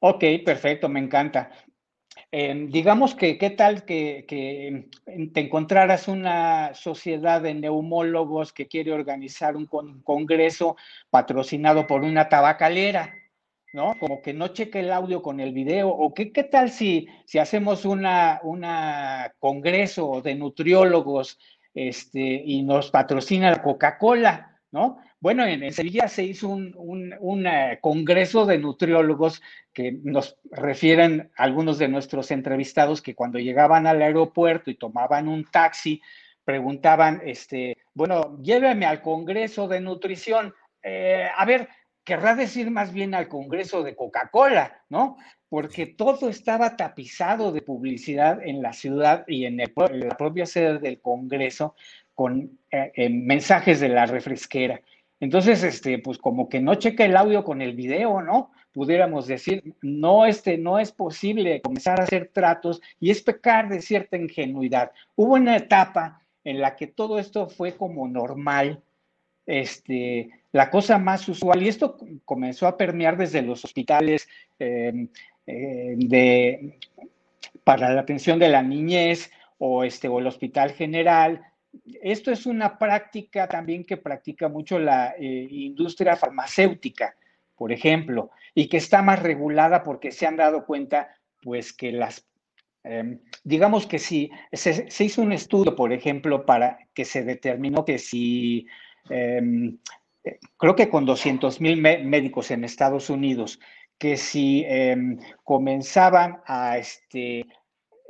Ok, 0.00 0.24
perfecto, 0.44 0.88
me 0.88 0.98
encanta. 0.98 1.52
Em, 2.34 2.70
digamos 2.70 3.14
que, 3.14 3.36
¿qué 3.36 3.50
tal 3.50 3.84
que, 3.84 4.24
te 5.34 5.40
encontraras 5.40 6.08
una 6.08 6.72
sociedad 6.72 7.42
de 7.42 7.52
neumólogos 7.52 8.54
que 8.54 8.68
quiere 8.68 8.90
organizar 8.92 9.54
un 9.54 9.66
congreso 10.02 10.76
patrocinado 11.10 11.86
por 11.86 12.02
una 12.02 12.30
tabacalera? 12.30 13.14
¿no? 13.74 13.98
Como 13.98 14.22
que 14.22 14.32
no 14.32 14.48
cheque 14.48 14.80
el 14.80 14.92
audio 14.92 15.20
con 15.20 15.40
el 15.40 15.52
video, 15.52 15.90
o 15.90 16.14
qué, 16.14 16.32
qué 16.32 16.44
tal 16.44 16.70
si, 16.70 17.06
si 17.26 17.38
hacemos 17.38 17.84
una, 17.84 18.40
una 18.42 19.34
congreso 19.38 20.22
de 20.22 20.34
nutriólogos 20.34 21.38
este, 21.74 22.20
y 22.20 22.62
nos 22.62 22.90
patrocina 22.90 23.50
la 23.50 23.62
Coca-Cola, 23.62 24.58
¿no? 24.70 24.98
Bueno, 25.22 25.46
en, 25.46 25.72
Sevilla 25.72 26.08
se 26.08 26.24
hizo 26.24 26.48
un, 26.48 27.46
eh, 27.46 27.78
congreso 27.80 28.44
de 28.44 28.58
nutriólogos 28.58 29.40
que 29.72 29.92
nos 30.02 30.36
refieren 30.50 31.30
algunos 31.36 31.78
de 31.78 31.86
nuestros 31.86 32.32
entrevistados 32.32 33.00
que 33.00 33.14
cuando 33.14 33.38
llegaban 33.38 33.86
al 33.86 34.02
aeropuerto 34.02 34.68
y 34.68 34.74
tomaban 34.74 35.28
un 35.28 35.44
taxi, 35.44 36.02
preguntaban, 36.44 37.22
este, 37.24 37.78
bueno, 37.94 38.36
lléveme 38.42 38.84
al 38.84 39.00
congreso 39.00 39.68
de 39.68 39.80
nutrición. 39.80 40.54
Eh, 40.82 41.28
a 41.32 41.44
ver, 41.44 41.68
querrá 42.02 42.34
decir 42.34 42.72
más 42.72 42.92
bien 42.92 43.14
al 43.14 43.28
congreso 43.28 43.84
de 43.84 43.94
Coca-Cola, 43.94 44.82
¿no? 44.88 45.18
Porque 45.48 45.86
todo 45.86 46.30
estaba 46.30 46.76
tapizado 46.76 47.52
de 47.52 47.62
publicidad 47.62 48.44
en 48.44 48.60
la 48.60 48.72
ciudad 48.72 49.22
y 49.28 49.44
en, 49.44 49.58
la 49.58 50.16
propia 50.18 50.46
sede 50.46 50.80
del 50.80 51.00
congreso 51.00 51.76
con 52.12 52.58
eh, 52.72 53.08
mensajes 53.08 53.78
de 53.78 53.88
la 53.88 54.06
refresquera. 54.06 54.80
Entonces, 55.22 55.62
este, 55.62 56.00
pues 56.00 56.18
como 56.18 56.48
que 56.48 56.60
no 56.60 56.74
checa 56.74 57.04
el 57.04 57.16
audio 57.16 57.44
con 57.44 57.62
el 57.62 57.74
video, 57.74 58.20
¿no? 58.22 58.50
Pudiéramos 58.72 59.28
decir, 59.28 59.76
no, 59.80 60.26
este, 60.26 60.58
no 60.58 60.80
es 60.80 60.90
posible 60.90 61.62
comenzar 61.62 62.00
a 62.00 62.02
hacer 62.02 62.32
tratos 62.32 62.82
y 62.98 63.12
es 63.12 63.22
pecar 63.22 63.68
de 63.68 63.80
cierta 63.82 64.16
ingenuidad. 64.16 64.90
Hubo 65.14 65.34
una 65.34 65.56
etapa 65.56 66.20
en 66.42 66.60
la 66.60 66.74
que 66.74 66.88
todo 66.88 67.20
esto 67.20 67.48
fue 67.48 67.76
como 67.76 68.08
normal, 68.08 68.82
este, 69.46 70.30
la 70.50 70.70
cosa 70.70 70.98
más 70.98 71.28
usual, 71.28 71.62
y 71.62 71.68
esto 71.68 71.98
comenzó 72.24 72.66
a 72.66 72.76
permear 72.76 73.16
desde 73.16 73.42
los 73.42 73.64
hospitales 73.64 74.28
em, 74.58 75.06
eh, 75.46 75.94
de, 75.98 76.80
para 77.62 77.94
la 77.94 78.00
atención 78.00 78.40
de 78.40 78.48
la 78.48 78.64
niñez 78.64 79.30
o, 79.58 79.84
este, 79.84 80.08
o 80.08 80.18
el 80.18 80.26
Hospital 80.26 80.72
General, 80.72 81.51
esto 82.02 82.30
es 82.30 82.46
una 82.46 82.78
práctica 82.78 83.48
también 83.48 83.84
que 83.84 83.96
practica 83.96 84.48
mucho 84.48 84.78
la 84.78 85.14
eh, 85.18 85.48
industria 85.50 86.16
farmacéutica, 86.16 87.16
por 87.56 87.72
ejemplo, 87.72 88.30
y 88.54 88.68
que 88.68 88.76
está 88.76 89.02
más 89.02 89.22
regulada 89.22 89.82
porque 89.82 90.12
se 90.12 90.26
han 90.26 90.36
dado 90.36 90.66
cuenta, 90.66 91.16
pues, 91.42 91.72
que 91.72 91.92
las, 91.92 92.26
em, 92.84 93.20
digamos 93.44 93.86
que 93.86 93.98
si 93.98 94.30
se, 94.52 94.86
hizo 95.04 95.22
un 95.22 95.32
estudio, 95.32 95.74
por 95.76 95.92
ejemplo, 95.92 96.44
para 96.44 96.78
que 96.94 97.04
se 97.04 97.22
determinó 97.22 97.84
que 97.84 97.98
si, 97.98 98.66
em, 99.08 99.78
creo 100.56 100.76
que 100.76 100.88
con 100.88 101.06
200 101.06 101.60
mil 101.60 101.80
médicos 101.80 102.50
en 102.50 102.64
Estados 102.64 103.10
Unidos, 103.10 103.60
que 103.98 104.16
si 104.16 104.64
em, 104.66 105.18
comenzaban 105.44 106.40
a, 106.46 106.78
este, 106.78 107.46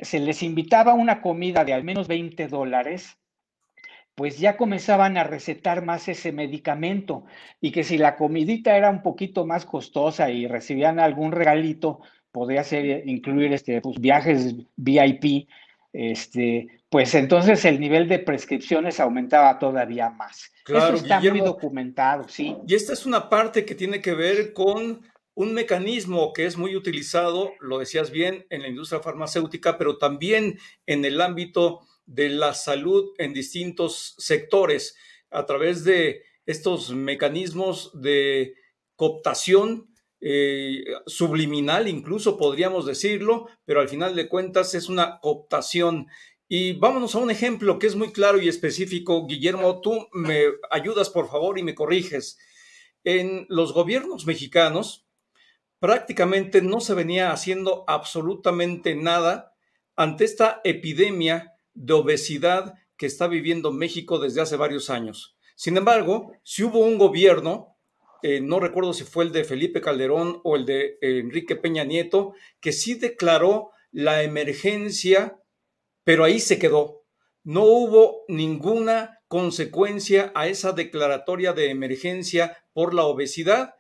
se 0.00 0.19
les 0.19 0.42
invitaba 0.42 0.95
una 0.95 1.21
comida 1.21 1.64
de 1.64 1.75
al 1.75 1.85
menos 1.85 2.09
20 2.09 2.49
dólares, 2.49 3.19
pues 4.14 4.38
ya 4.38 4.57
comenzaban 4.57 5.16
a 5.16 5.25
recetar 5.25 5.85
más 5.85 6.09
ese 6.09 6.33
medicamento 6.33 7.25
y 7.61 7.73
que 7.73 7.85
si 7.85 7.99
la 7.99 8.16
comidita 8.16 8.76
era 8.76 8.90
un 8.90 9.02
poquito 9.02 9.47
más 9.47 9.64
costosa 9.64 10.31
y 10.31 10.47
recibían 10.47 11.00
algún 11.00 11.33
regalito, 11.33 12.00
podría 12.31 12.64
ser 12.64 13.09
incluir 13.09 13.52
este, 13.52 13.81
pues, 13.81 13.99
viajes 14.00 14.54
VIP, 14.76 15.49
este, 15.92 16.83
pues 16.88 17.14
entonces 17.14 17.64
el 17.64 17.81
nivel 17.81 18.09
de 18.09 18.19
prescripciones 18.19 19.00
aumentaba 19.00 19.59
todavía 19.59 20.11
más. 20.11 20.52
Claro, 20.64 20.95
Eso 20.95 21.04
está 21.04 21.21
muy 21.21 21.40
documentado, 21.40 22.28
sí. 22.28 22.57
Y 22.66 22.75
esta 22.75 22.92
es 22.92 23.07
una 23.07 23.28
parte 23.28 23.64
que 23.64 23.75
tiene 23.75 24.00
que 24.00 24.14
ver 24.14 24.52
con 24.52 25.02
un 25.35 25.54
mecanismo 25.54 26.33
que 26.33 26.47
es 26.47 26.57
muy 26.59 26.76
utilizado, 26.76 27.52
lo 27.61 27.78
decías 27.78 28.11
bien, 28.11 28.47
en 28.50 28.62
la 28.62 28.69
industria 28.69 29.00
farmacéutica, 29.00 29.78
pero 29.78 29.97
también 29.97 30.59
en 30.87 31.04
el 31.04 31.21
ámbito 31.21 31.81
de 32.14 32.28
la 32.28 32.54
salud 32.54 33.12
en 33.19 33.33
distintos 33.33 34.14
sectores 34.19 34.97
a 35.31 35.47
través 35.47 35.85
de 35.85 36.23
estos 36.47 36.90
mecanismos 36.90 37.90
de 38.00 38.54
cooptación 38.97 39.88
eh, 40.21 40.85
subliminal, 41.07 41.88
incluso 41.88 42.37
podríamos 42.37 42.87
decirlo, 42.87 43.49
pero 43.64 43.81
al 43.81 43.88
final 43.88 44.14
de 44.14 44.28
cuentas 44.28 44.75
es 44.75 44.88
una 44.88 45.19
cooptación. 45.21 46.07
Y 46.49 46.75
vámonos 46.75 47.14
a 47.14 47.19
un 47.19 47.31
ejemplo 47.31 47.78
que 47.78 47.87
es 47.87 47.97
muy 47.97 48.12
claro 48.12 48.40
y 48.40 48.49
específico. 48.49 49.26
Guillermo, 49.26 49.81
tú 49.81 50.09
me 50.12 50.45
ayudas 50.71 51.09
por 51.09 51.28
favor 51.28 51.59
y 51.59 51.62
me 51.62 51.75
corriges. 51.75 52.38
En 53.04 53.47
los 53.49 53.73
gobiernos 53.73 54.26
mexicanos 54.26 55.09
prácticamente 55.81 56.62
no 56.62 56.81
se 56.81 56.95
venía 56.95 57.33
haciendo 57.33 57.85
absolutamente 57.88 58.95
nada 58.95 59.57
ante 59.97 60.25
esta 60.25 60.61
epidemia 60.62 61.51
de 61.74 61.92
obesidad 61.92 62.74
que 62.96 63.06
está 63.06 63.26
viviendo 63.26 63.72
México 63.72 64.18
desde 64.18 64.40
hace 64.40 64.56
varios 64.56 64.90
años. 64.90 65.36
Sin 65.54 65.76
embargo, 65.76 66.32
si 66.42 66.64
hubo 66.64 66.80
un 66.80 66.98
gobierno, 66.98 67.76
eh, 68.22 68.40
no 68.40 68.60
recuerdo 68.60 68.92
si 68.92 69.04
fue 69.04 69.24
el 69.24 69.32
de 69.32 69.44
Felipe 69.44 69.80
Calderón 69.80 70.40
o 70.44 70.56
el 70.56 70.66
de 70.66 70.98
eh, 71.00 71.18
Enrique 71.18 71.56
Peña 71.56 71.84
Nieto, 71.84 72.34
que 72.60 72.72
sí 72.72 72.94
declaró 72.94 73.70
la 73.90 74.22
emergencia, 74.22 75.38
pero 76.04 76.24
ahí 76.24 76.40
se 76.40 76.58
quedó. 76.58 77.04
No 77.44 77.64
hubo 77.64 78.24
ninguna 78.28 79.20
consecuencia 79.28 80.30
a 80.34 80.46
esa 80.46 80.72
declaratoria 80.72 81.52
de 81.52 81.70
emergencia 81.70 82.56
por 82.72 82.94
la 82.94 83.04
obesidad 83.04 83.74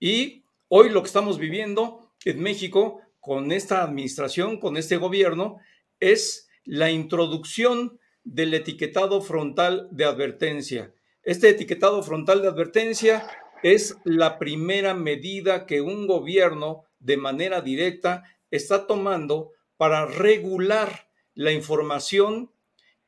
y 0.00 0.44
hoy 0.68 0.90
lo 0.90 1.02
que 1.02 1.08
estamos 1.08 1.38
viviendo 1.38 2.12
en 2.24 2.40
México 2.40 3.00
con 3.20 3.52
esta 3.52 3.82
administración, 3.82 4.58
con 4.58 4.76
este 4.76 4.96
gobierno, 4.96 5.58
es 6.00 6.43
la 6.64 6.90
introducción 6.90 7.98
del 8.24 8.54
etiquetado 8.54 9.20
frontal 9.20 9.88
de 9.90 10.04
advertencia. 10.04 10.94
Este 11.22 11.50
etiquetado 11.50 12.02
frontal 12.02 12.42
de 12.42 12.48
advertencia 12.48 13.26
es 13.62 13.96
la 14.04 14.38
primera 14.38 14.94
medida 14.94 15.66
que 15.66 15.80
un 15.80 16.06
gobierno 16.06 16.84
de 17.00 17.16
manera 17.16 17.60
directa 17.60 18.24
está 18.50 18.86
tomando 18.86 19.52
para 19.76 20.06
regular 20.06 21.08
la 21.34 21.52
información 21.52 22.50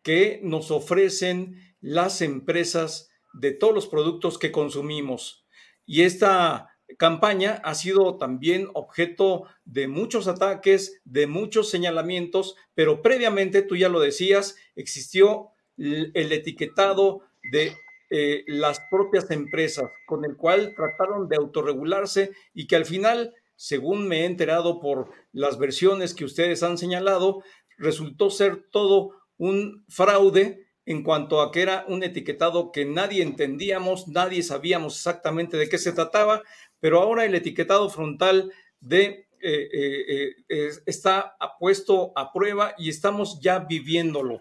que 0.02 0.40
nos 0.42 0.70
ofrecen 0.70 1.74
las 1.80 2.20
empresas 2.20 3.10
de 3.32 3.52
todos 3.52 3.74
los 3.74 3.86
productos 3.86 4.38
que 4.38 4.52
consumimos. 4.52 5.44
Y 5.84 6.02
esta 6.02 6.75
campaña 6.98 7.60
ha 7.64 7.74
sido 7.74 8.16
también 8.16 8.68
objeto 8.74 9.44
de 9.64 9.88
muchos 9.88 10.28
ataques, 10.28 11.00
de 11.04 11.26
muchos 11.26 11.70
señalamientos, 11.70 12.56
pero 12.74 13.02
previamente, 13.02 13.62
tú 13.62 13.76
ya 13.76 13.88
lo 13.88 14.00
decías, 14.00 14.56
existió 14.76 15.50
el 15.76 16.32
etiquetado 16.32 17.22
de 17.52 17.76
eh, 18.08 18.44
las 18.46 18.80
propias 18.88 19.30
empresas, 19.30 19.90
con 20.06 20.24
el 20.24 20.36
cual 20.36 20.74
trataron 20.76 21.28
de 21.28 21.36
autorregularse 21.36 22.30
y 22.54 22.66
que 22.66 22.76
al 22.76 22.84
final, 22.84 23.34
según 23.56 24.06
me 24.06 24.20
he 24.20 24.24
enterado 24.26 24.80
por 24.80 25.10
las 25.32 25.58
versiones 25.58 26.14
que 26.14 26.24
ustedes 26.24 26.62
han 26.62 26.78
señalado, 26.78 27.42
resultó 27.78 28.30
ser 28.30 28.64
todo 28.70 29.10
un 29.38 29.84
fraude 29.88 30.66
en 30.86 31.02
cuanto 31.02 31.42
a 31.42 31.50
que 31.50 31.62
era 31.62 31.84
un 31.88 32.04
etiquetado 32.04 32.70
que 32.70 32.84
nadie 32.84 33.24
entendíamos, 33.24 34.06
nadie 34.06 34.44
sabíamos 34.44 34.94
exactamente 34.94 35.56
de 35.56 35.68
qué 35.68 35.78
se 35.78 35.92
trataba, 35.92 36.44
pero 36.80 37.00
ahora 37.00 37.24
el 37.24 37.34
etiquetado 37.34 37.88
frontal 37.90 38.52
de 38.80 39.28
eh, 39.40 40.34
eh, 40.48 40.70
está 40.86 41.36
puesto 41.58 42.12
a 42.16 42.32
prueba 42.32 42.74
y 42.78 42.88
estamos 42.88 43.40
ya 43.40 43.60
viviéndolo. 43.60 44.40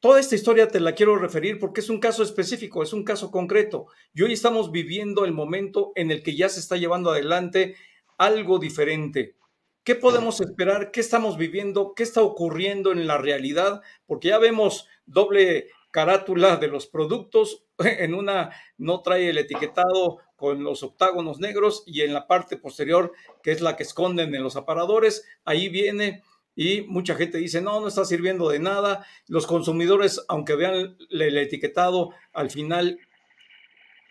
Toda 0.00 0.20
esta 0.20 0.36
historia 0.36 0.68
te 0.68 0.78
la 0.78 0.94
quiero 0.94 1.16
referir 1.16 1.58
porque 1.58 1.80
es 1.80 1.90
un 1.90 1.98
caso 1.98 2.22
específico, 2.22 2.84
es 2.84 2.92
un 2.92 3.02
caso 3.02 3.32
concreto. 3.32 3.86
Y 4.14 4.22
hoy 4.22 4.32
estamos 4.32 4.70
viviendo 4.70 5.24
el 5.24 5.32
momento 5.32 5.92
en 5.96 6.12
el 6.12 6.22
que 6.22 6.36
ya 6.36 6.48
se 6.48 6.60
está 6.60 6.76
llevando 6.76 7.10
adelante 7.10 7.74
algo 8.16 8.60
diferente. 8.60 9.34
¿Qué 9.82 9.94
podemos 9.94 10.40
esperar? 10.40 10.90
¿Qué 10.90 11.00
estamos 11.00 11.38
viviendo? 11.38 11.94
¿Qué 11.94 12.02
está 12.02 12.20
ocurriendo 12.20 12.92
en 12.92 13.06
la 13.06 13.16
realidad? 13.16 13.80
Porque 14.06 14.28
ya 14.28 14.38
vemos 14.38 14.86
doble 15.06 15.70
carátula 15.90 16.56
de 16.56 16.68
los 16.68 16.86
productos. 16.86 17.64
En 17.78 18.14
una 18.14 18.50
no 18.76 19.02
trae 19.02 19.30
el 19.30 19.38
etiquetado 19.38 20.18
con 20.34 20.64
los 20.64 20.82
octágonos 20.82 21.38
negros 21.38 21.84
y 21.86 22.00
en 22.00 22.12
la 22.12 22.26
parte 22.26 22.56
posterior, 22.56 23.12
que 23.40 23.52
es 23.52 23.60
la 23.60 23.76
que 23.76 23.84
esconden 23.84 24.34
en 24.34 24.42
los 24.42 24.56
aparadores, 24.56 25.24
ahí 25.44 25.68
viene 25.68 26.22
y 26.60 26.82
mucha 26.88 27.14
gente 27.14 27.38
dice, 27.38 27.60
no, 27.62 27.80
no 27.80 27.86
está 27.86 28.04
sirviendo 28.04 28.48
de 28.48 28.58
nada. 28.58 29.06
Los 29.28 29.46
consumidores, 29.46 30.24
aunque 30.28 30.56
vean 30.56 30.96
el 31.08 31.38
etiquetado, 31.38 32.10
al 32.32 32.50
final 32.50 32.98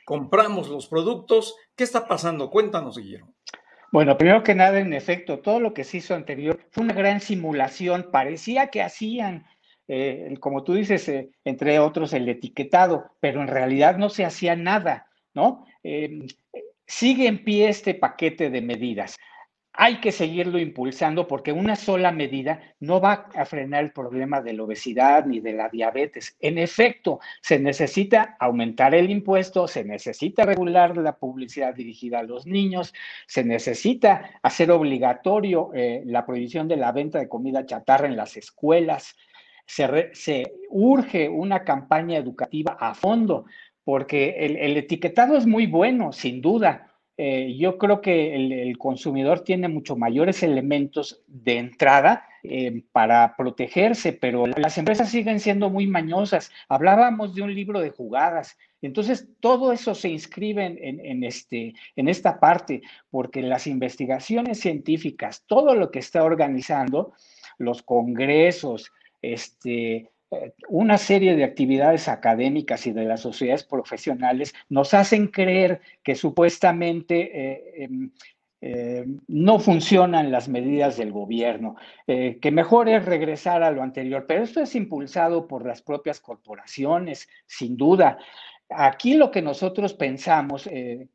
compramos 0.06 0.70
los 0.70 0.88
productos. 0.88 1.56
¿Qué 1.76 1.84
está 1.84 2.08
pasando? 2.08 2.50
Cuéntanos, 2.50 2.98
Guillermo. 2.98 3.36
Bueno, 3.92 4.18
primero 4.18 4.44
que 4.44 4.56
nada, 4.56 4.80
en 4.80 4.94
efecto, 4.94 5.40
todo 5.40 5.60
lo 5.60 5.74
que 5.74 5.84
se 5.84 5.98
hizo 5.98 6.16
anterior 6.16 6.58
fue 6.72 6.86
una 6.86 6.94
gran 6.94 7.20
simulación. 7.20 8.12
Parecía 8.14 8.68
que 8.68 8.82
hacían, 8.82 9.46
eh, 9.88 10.36
como 10.40 10.64
tú 10.64 10.74
dices, 10.74 11.08
eh, 11.10 11.30
entre 11.44 11.80
otros, 11.80 12.14
el 12.14 12.28
etiquetado, 12.28 13.12
pero 13.20 13.42
en 13.42 13.48
realidad 13.48 13.98
no 13.98 14.10
se 14.10 14.26
hacía 14.26 14.56
nada, 14.56 15.08
¿no? 15.34 15.66
Eh, 15.84 16.28
sigue 16.86 17.28
en 17.28 17.44
pie 17.44 17.70
este 17.70 17.94
paquete 17.94 18.50
de 18.50 18.62
medidas 18.62 19.18
hay 19.80 20.00
que 20.00 20.12
seguirlo 20.12 20.58
impulsando 20.58 21.28
porque 21.28 21.52
una 21.52 21.76
sola 21.76 22.12
medida 22.12 22.60
no 22.80 23.00
va 23.00 23.30
a 23.36 23.46
frenar 23.46 23.84
el 23.84 23.92
problema 23.92 24.42
de 24.42 24.54
la 24.54 24.64
obesidad 24.64 25.28
ni 25.28 25.40
de 25.40 25.54
la 25.54 25.70
diabetes. 25.70 26.36
En 26.40 26.58
efecto, 26.58 27.20
se 27.42 27.60
necesita 27.60 28.36
aumentar 28.40 28.96
el 28.96 29.12
impuesto, 29.12 29.68
se 29.68 29.84
necesita 29.86 30.46
regular 30.46 30.98
la 30.98 31.16
publicidad 31.16 31.76
dirigida 31.76 32.20
a 32.20 32.24
los 32.24 32.48
niños, 32.48 32.92
se 33.28 33.44
necesita 33.44 34.32
hacer 34.42 34.72
obligatorio 34.72 35.70
la 36.06 36.26
prohibición 36.26 36.68
de 36.68 36.78
la 36.78 36.92
venta 36.92 37.20
de 37.20 37.30
comida 37.30 37.64
chatarra 37.64 38.08
en 38.08 38.18
las 38.18 38.36
escuelas. 38.36 39.16
Se, 39.68 40.52
urge 40.70 41.30
una 41.30 41.64
campaña 41.64 42.18
educativa 42.18 42.78
a 42.80 42.96
fondo 42.96 43.46
porque 43.84 44.36
el 44.40 44.76
etiquetado 44.76 45.38
es 45.38 45.46
muy 45.46 45.68
bueno, 45.68 46.12
sin 46.12 46.42
duda, 46.42 46.88
eh, 47.20 47.56
yo 47.58 47.80
creo 47.80 48.00
que 48.00 48.36
el, 48.36 48.78
consumidor 48.78 49.40
tiene 49.40 49.68
mucho 49.68 49.96
mayores 49.96 50.44
elementos 50.44 51.24
de 51.26 51.58
entrada 51.58 52.28
eh, 52.44 52.84
para 52.92 53.36
protegerse, 53.36 54.14
pero 54.14 54.46
las 54.46 54.78
empresas 54.78 55.10
siguen 55.10 55.40
siendo 55.40 55.72
muy 55.72 55.88
mañosas. 55.88 56.52
Hablábamos 56.70 57.34
de 57.34 57.42
un 57.42 57.56
libro 57.56 57.80
de 57.80 57.90
jugadas. 57.90 58.56
Entonces, 58.84 59.28
todo 59.40 59.72
eso 59.72 59.96
se 59.96 60.10
inscribe 60.10 60.64
en, 60.64 61.24
este, 61.24 61.74
en 61.96 62.08
esta 62.08 62.40
parte, 62.40 62.84
porque 63.10 63.42
las 63.42 63.66
investigaciones 63.66 64.60
científicas, 64.60 65.44
todo 65.48 65.74
lo 65.74 65.90
que 65.90 65.98
está 65.98 66.24
organizando, 66.24 67.14
los 67.58 67.82
congresos, 67.82 68.92
este, 69.22 70.12
eh, 70.30 70.54
una 70.68 70.98
serie 70.98 71.38
de 71.38 71.46
actividades 71.46 72.10
académicas 72.10 72.86
y 72.86 72.92
de 72.92 73.06
las 73.06 73.22
sociedades 73.22 73.64
profesionales 73.64 74.54
nos 74.68 74.94
hacen 74.94 75.28
creer 75.28 75.80
que 76.04 76.16
supuestamente 76.16 77.54
eh, 77.54 77.84
em, 77.84 78.12
eh, 78.60 79.06
no 79.28 79.60
funcionan 79.60 80.32
las 80.32 80.50
medidas 80.50 80.98
del 80.98 81.12
gobierno, 81.12 81.76
que 82.08 82.52
mejor 82.52 82.90
es 82.90 83.06
regresar 83.06 83.62
a 83.62 83.70
lo 83.70 83.84
anterior, 83.84 84.26
pero 84.28 84.44
esto 84.44 84.62
es 84.62 84.74
impulsado 84.74 85.48
por 85.48 85.64
las 85.64 85.84
propias 85.84 86.20
corporaciones, 86.20 87.30
sin 87.46 87.78
duda. 87.78 88.18
Aquí 88.70 89.14
lo 89.14 89.30
que 89.30 89.44
nosotros 89.44 89.94
pensamos 89.94 90.68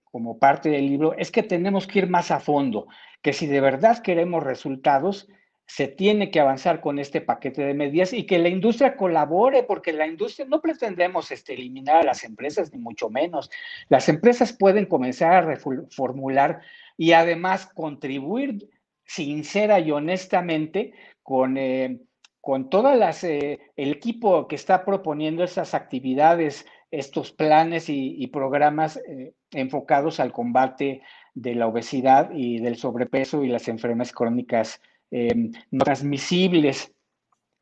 como 0.05 0.39
parte 0.39 0.69
del 0.69 0.87
libro 0.87 1.15
es 1.19 1.33
que 1.33 1.43
tenemos 1.43 1.89
que 1.89 1.99
ir 1.99 2.09
más 2.09 2.31
a 2.31 2.39
fondo, 2.39 2.87
que 3.23 3.33
si 3.33 3.49
de 3.49 3.61
verdad 3.61 3.99
queremos 3.99 4.45
resultados, 4.45 5.29
se 5.75 5.89
tiene 5.89 6.31
que 6.31 6.39
avanzar 6.39 6.83
con 6.83 6.99
este 6.99 7.23
paquete 7.23 7.65
de 7.65 7.73
medidas 7.73 8.13
y 8.13 8.27
que 8.27 8.39
la 8.39 8.51
industria 8.51 8.95
colabore, 8.95 9.63
porque 9.63 9.95
la 9.95 10.07
industria 10.07 10.47
no 10.47 10.61
pretendemos 10.61 11.31
este, 11.31 11.55
eliminar 11.55 11.97
a 11.97 12.03
las 12.03 12.25
empresas, 12.25 12.71
ni 12.75 12.79
mucho 12.79 13.09
menos. 13.09 13.51
Las 13.89 14.11
empresas 14.11 14.53
pueden 14.53 14.85
comenzar 14.85 15.33
a 15.33 15.41
reformular 15.41 16.61
y 16.99 17.13
además 17.13 17.65
contribuir 17.65 18.69
sincera 19.07 19.81
y 19.81 19.93
honestamente 19.93 20.93
con, 21.23 21.57
eh, 21.57 22.01
con 22.43 22.69
todo 22.69 22.93
eh, 22.93 23.59
el 23.75 23.93
equipo 23.93 24.49
que 24.49 24.57
está 24.57 24.85
proponiendo 24.85 25.43
estas 25.43 25.73
actividades, 25.73 26.67
estos 26.91 27.33
planes 27.33 27.87
y, 27.89 28.27
programas 28.27 28.99
eh, 29.09 29.33
enfocados 29.53 30.21
al 30.21 30.33
combate 30.33 31.01
de 31.33 31.55
la 31.55 31.67
obesidad 31.67 32.31
y 32.35 32.59
del 32.59 32.77
sobrepeso 32.77 33.43
y 33.43 33.49
las 33.49 33.69
enfermedades 33.69 34.13
crónicas 34.13 34.83
Em, 35.15 35.53
no 35.71 35.85
transmisibles. 35.85 36.91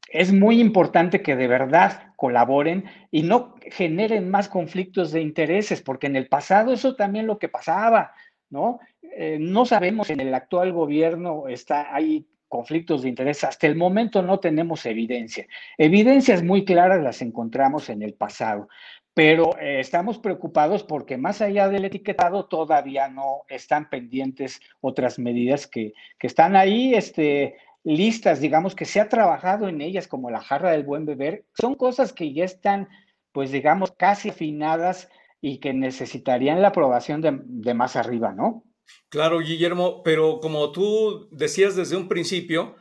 Es 0.08 0.32
muy 0.32 0.60
importante 0.60 1.20
que 1.20 1.34
de 1.34 1.48
verdad 1.48 2.12
colaboren 2.14 2.84
y 3.10 3.24
no 3.24 3.56
generen 3.72 4.30
más 4.30 4.48
conflictos 4.48 5.10
de 5.10 5.20
intereses, 5.20 5.82
porque 5.82 6.06
en 6.06 6.14
el 6.14 6.28
pasado 6.28 6.72
eso 6.72 6.94
también 6.94 7.26
lo 7.26 7.40
que 7.40 7.48
pasaba, 7.48 8.12
¿no? 8.50 8.78
Eh, 9.02 9.38
no 9.40 9.66
sabemos 9.66 10.10
en 10.10 10.20
el 10.20 10.32
actual 10.32 10.72
gobierno 10.72 11.48
está, 11.48 11.92
hay 11.92 12.24
conflictos 12.46 13.02
de 13.02 13.08
interés. 13.08 13.42
Hasta 13.42 13.66
el 13.66 13.74
momento 13.74 14.22
no 14.22 14.38
tenemos 14.38 14.86
evidencia. 14.86 15.46
Evidencias 15.76 16.44
muy 16.44 16.64
claras 16.64 17.02
las 17.02 17.20
encontramos 17.20 17.88
en 17.90 18.02
el 18.02 18.14
pasado, 18.14 18.68
pero 19.14 19.58
eh, 19.58 19.80
estamos 19.80 20.18
preocupados 20.18 20.82
porque 20.82 21.16
más 21.16 21.40
allá 21.40 21.68
del 21.68 21.84
etiquetado 21.84 22.46
todavía 22.46 23.08
no 23.08 23.42
están 23.48 23.90
pendientes 23.90 24.60
otras 24.80 25.18
medidas 25.18 25.66
que, 25.66 25.92
están 26.20 26.56
ahí 26.56 26.94
este, 26.94 27.56
listas, 27.82 28.40
digamos 28.40 28.74
que 28.74 28.84
se 28.84 29.00
ha 29.00 29.08
trabajado 29.08 29.68
en 29.68 29.80
ellas 29.80 30.06
como 30.06 30.30
la 30.30 30.40
jarra 30.40 30.70
del 30.72 30.84
buen 30.84 31.06
beber. 31.06 31.44
Son 31.54 31.74
cosas 31.74 32.12
que 32.12 32.32
ya 32.32 32.44
están, 32.44 32.88
pues 33.32 33.50
digamos, 33.50 33.92
casi 33.92 34.30
afinadas 34.30 35.08
y 35.40 35.58
que 35.58 35.72
necesitarían 35.72 36.62
la 36.62 36.68
aprobación 36.68 37.22
de 37.22 37.74
más 37.74 37.96
arriba, 37.96 38.32
¿no? 38.32 38.64
Claro, 39.08 39.40
Guillermo, 39.40 40.02
pero 40.02 40.40
como 40.40 40.70
tú 40.72 41.28
decías 41.30 41.76
desde 41.76 41.96
un 41.96 42.08
principio, 42.08 42.76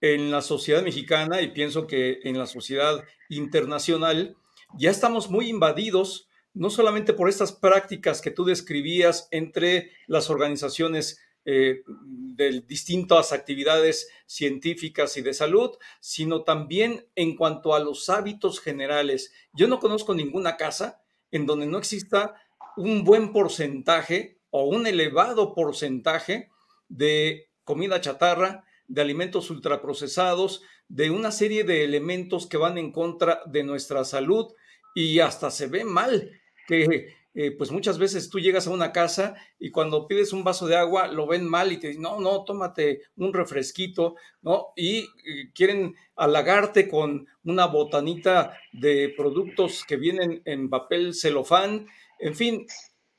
en 0.00 0.30
la 0.30 0.42
sociedad 0.42 0.82
mexicana 0.82 1.40
y 1.40 1.48
pienso 1.48 1.86
que 1.86 2.20
en 2.24 2.38
la 2.38 2.46
sociedad 2.46 3.04
internacional, 3.28 4.36
ya 4.78 4.90
estamos 4.90 5.30
muy 5.30 5.48
invadidos, 5.48 6.28
no 6.54 6.70
solamente 6.70 7.12
por 7.12 7.28
estas 7.28 7.52
prácticas 7.52 8.20
que 8.20 8.30
tú 8.30 8.44
describías 8.44 9.28
entre 9.30 9.90
las 10.06 10.30
organizaciones 10.30 11.20
eh, 11.44 11.82
de 11.86 12.62
distintas 12.62 13.32
actividades 13.32 14.08
científicas 14.26 15.16
y 15.16 15.22
de 15.22 15.32
salud, 15.32 15.70
sino 16.00 16.42
también 16.42 17.06
en 17.14 17.36
cuanto 17.36 17.74
a 17.74 17.80
los 17.80 18.08
hábitos 18.08 18.60
generales. 18.60 19.32
Yo 19.52 19.68
no 19.68 19.78
conozco 19.78 20.14
ninguna 20.14 20.56
casa 20.56 21.02
en 21.30 21.46
donde 21.46 21.66
no 21.66 21.78
exista 21.78 22.34
un 22.76 23.04
buen 23.04 23.32
porcentaje 23.32 24.40
o 24.50 24.64
un 24.64 24.86
elevado 24.86 25.54
porcentaje 25.54 26.50
de 26.88 27.50
comida 27.64 28.00
chatarra, 28.00 28.64
de 28.88 29.02
alimentos 29.02 29.50
ultraprocesados, 29.50 30.62
de 30.88 31.10
una 31.10 31.30
serie 31.32 31.64
de 31.64 31.84
elementos 31.84 32.46
que 32.46 32.56
van 32.56 32.78
en 32.78 32.92
contra 32.92 33.42
de 33.46 33.64
nuestra 33.64 34.04
salud 34.04 34.52
y 34.96 35.20
hasta 35.20 35.50
se 35.50 35.66
ve 35.66 35.84
mal 35.84 36.30
que 36.66 37.14
eh, 37.34 37.50
pues 37.50 37.70
muchas 37.70 37.98
veces 37.98 38.30
tú 38.30 38.40
llegas 38.40 38.66
a 38.66 38.70
una 38.70 38.92
casa 38.92 39.34
y 39.58 39.70
cuando 39.70 40.08
pides 40.08 40.32
un 40.32 40.42
vaso 40.42 40.66
de 40.66 40.74
agua 40.74 41.06
lo 41.08 41.26
ven 41.26 41.46
mal 41.46 41.70
y 41.70 41.76
te 41.76 41.88
dicen, 41.88 42.02
no, 42.02 42.18
no, 42.18 42.44
tómate 42.44 43.02
un 43.16 43.34
refresquito, 43.34 44.14
¿no? 44.40 44.68
Y 44.74 45.00
eh, 45.00 45.50
quieren 45.54 45.94
halagarte 46.16 46.88
con 46.88 47.28
una 47.44 47.66
botanita 47.66 48.58
de 48.72 49.12
productos 49.14 49.84
que 49.86 49.96
vienen 49.96 50.40
en 50.46 50.70
papel 50.70 51.12
celofán, 51.12 51.86
en 52.18 52.34
fin, 52.34 52.66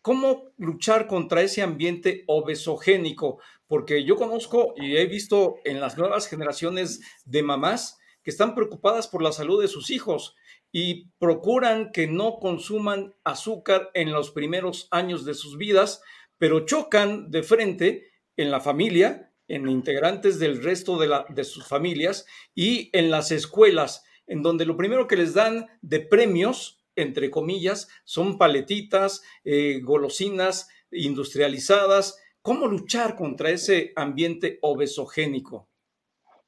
¿cómo 0.02 0.54
luchar 0.58 1.06
contra 1.06 1.44
ese 1.44 1.62
ambiente 1.62 2.24
obesogénico? 2.26 3.40
Porque 3.68 4.04
yo 4.04 4.16
conozco 4.16 4.74
y 4.78 4.98
he 4.98 5.06
visto 5.06 5.58
en 5.64 5.80
las 5.80 5.96
nuevas 5.96 6.28
generaciones 6.28 7.02
de 7.26 7.44
mamás 7.44 8.00
que 8.24 8.32
están 8.32 8.56
preocupadas 8.56 9.08
por 9.08 9.22
la 9.22 9.32
salud 9.32 9.62
de 9.62 9.68
sus 9.68 9.92
hijos 9.92 10.36
y 10.72 11.10
procuran 11.18 11.92
que 11.92 12.08
no 12.08 12.40
consuman 12.40 13.16
azúcar 13.24 13.90
en 13.94 14.12
los 14.12 14.32
primeros 14.32 14.88
años 14.92 15.26
de 15.26 15.34
sus 15.34 15.58
vidas, 15.58 16.02
pero 16.38 16.66
chocan 16.66 17.32
de 17.32 17.44
frente 17.44 18.12
en 18.36 18.52
la 18.52 18.60
familia, 18.60 19.32
en 19.48 19.68
integrantes 19.70 20.40
del 20.40 20.62
resto 20.62 20.98
de, 21.00 21.44
sus 21.44 21.68
familias 21.68 22.26
y 22.54 22.90
en 22.94 23.10
las 23.10 23.32
escuelas, 23.32 24.04
en 24.28 24.44
donde 24.44 24.66
lo 24.66 24.76
primero 24.76 25.08
que 25.08 25.16
les 25.16 25.34
dan 25.34 25.68
de 25.82 26.02
premios, 26.02 26.84
entre 26.96 27.32
comillas, 27.32 27.88
son 28.04 28.38
paletitas, 28.38 29.24
eh, 29.46 29.80
golosinas 29.82 30.68
industrializadas. 30.92 32.20
¿Cómo 32.42 32.68
luchar 32.68 33.16
contra 33.16 33.50
ese 33.52 33.94
ambiente 33.96 34.60
obesogénico? 34.62 35.70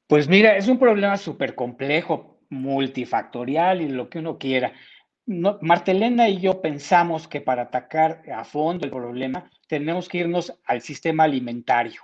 Pues 0.06 0.28
mira, 0.28 0.56
es 0.56 0.68
un 0.68 0.78
problema 0.78 1.16
súper 1.16 1.54
complejo 1.54 2.29
multifactorial 2.50 3.80
y 3.80 3.88
lo 3.88 4.10
que 4.10 4.18
uno 4.18 4.38
quiera. 4.38 4.72
Martelena 5.26 6.28
y 6.28 6.40
yo 6.40 6.60
pensamos 6.60 7.28
que 7.28 7.40
para 7.40 7.62
atacar 7.62 8.22
a 8.34 8.44
fondo 8.44 8.84
el 8.84 8.90
problema 8.90 9.48
tenemos 9.68 10.08
que 10.08 10.18
irnos 10.18 10.52
al 10.64 10.82
sistema 10.82 11.24
alimentario. 11.24 12.02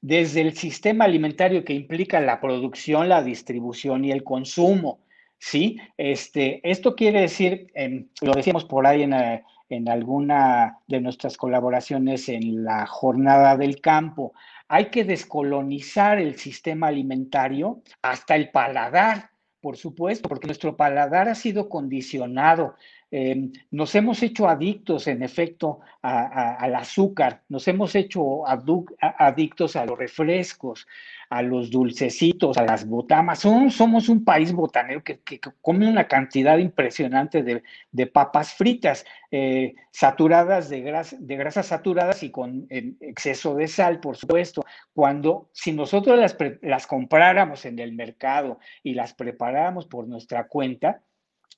Desde 0.00 0.40
el 0.40 0.56
sistema 0.56 1.04
alimentario 1.04 1.64
que 1.64 1.74
implica 1.74 2.20
la 2.20 2.40
producción, 2.40 3.08
la 3.08 3.22
distribución 3.22 4.04
y 4.04 4.12
el 4.12 4.22
consumo. 4.22 5.00
¿sí? 5.38 5.78
Este, 5.96 6.60
esto 6.68 6.94
quiere 6.94 7.22
decir, 7.22 7.66
em, 7.74 8.08
lo 8.22 8.32
decíamos 8.32 8.64
por 8.64 8.86
ahí 8.86 9.02
en, 9.02 9.14
eh, 9.14 9.42
en 9.68 9.88
alguna 9.88 10.78
de 10.86 11.00
nuestras 11.00 11.36
colaboraciones 11.36 12.28
en 12.28 12.64
la 12.64 12.86
jornada 12.86 13.56
del 13.56 13.80
campo, 13.80 14.32
hay 14.68 14.86
que 14.86 15.04
descolonizar 15.04 16.18
el 16.20 16.36
sistema 16.36 16.88
alimentario 16.88 17.82
hasta 18.02 18.36
el 18.36 18.50
paladar 18.50 19.30
por 19.60 19.76
supuesto, 19.76 20.28
porque 20.28 20.46
nuestro 20.46 20.76
paladar 20.76 21.28
ha 21.28 21.34
sido 21.34 21.68
condicionado. 21.68 22.76
Eh, 23.12 23.50
nos 23.72 23.94
hemos 23.96 24.22
hecho 24.22 24.48
adictos, 24.48 25.08
en 25.08 25.22
efecto, 25.22 25.80
al 26.02 26.74
azúcar, 26.76 27.42
nos 27.48 27.66
hemos 27.68 27.94
hecho 27.94 28.44
adictos 28.46 29.76
a 29.76 29.84
los 29.84 29.98
refrescos, 29.98 30.86
a 31.28 31.42
los 31.42 31.70
dulcecitos, 31.70 32.56
a 32.56 32.64
las 32.64 32.86
botamas. 32.86 33.40
somos 33.40 34.08
un 34.08 34.24
país 34.24 34.52
botanero 34.52 35.02
que, 35.02 35.20
come 35.60 35.88
una 35.88 36.06
cantidad 36.06 36.58
impresionante 36.58 37.42
de, 37.42 38.06
papas 38.06 38.54
fritas, 38.54 39.04
eh, 39.30 39.74
saturadas 39.90 40.68
de, 40.68 40.82
de 41.18 41.36
grasas 41.36 41.66
saturadas 41.66 42.22
y 42.22 42.30
con 42.30 42.66
exceso 42.68 43.54
de 43.54 43.68
sal, 43.68 44.00
por 44.00 44.16
supuesto. 44.16 44.64
Cuando, 44.94 45.50
si 45.52 45.72
nosotros 45.72 46.18
las, 46.18 46.36
las 46.62 46.86
compráramos 46.86 47.64
en 47.64 47.78
el 47.80 47.92
mercado 47.92 48.58
y 48.82 48.94
las 48.94 49.14
preparáramos 49.14 49.86
por 49.86 50.06
nuestra 50.06 50.46
cuenta, 50.46 51.02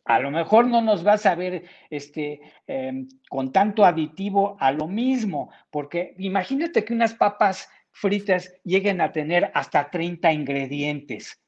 a 0.04 0.18
lo 0.18 0.30
mejor 0.30 0.66
no 0.66 0.82
nos 0.82 1.04
vas 1.04 1.26
a 1.26 1.34
ver 1.34 1.64
este, 1.90 2.40
em, 2.66 3.08
con 3.28 3.52
tanto 3.52 3.84
aditivo 3.84 4.56
a 4.58 4.72
lo 4.72 4.88
mismo, 4.88 5.50
porque 5.70 6.14
imagínate 6.18 6.84
que 6.84 6.94
unas 6.94 7.14
papas 7.14 7.68
fritas 7.90 8.52
lleguen 8.64 9.00
a 9.00 9.12
tener 9.12 9.50
hasta 9.54 9.90
30 9.90 10.32
ingredientes. 10.32 11.40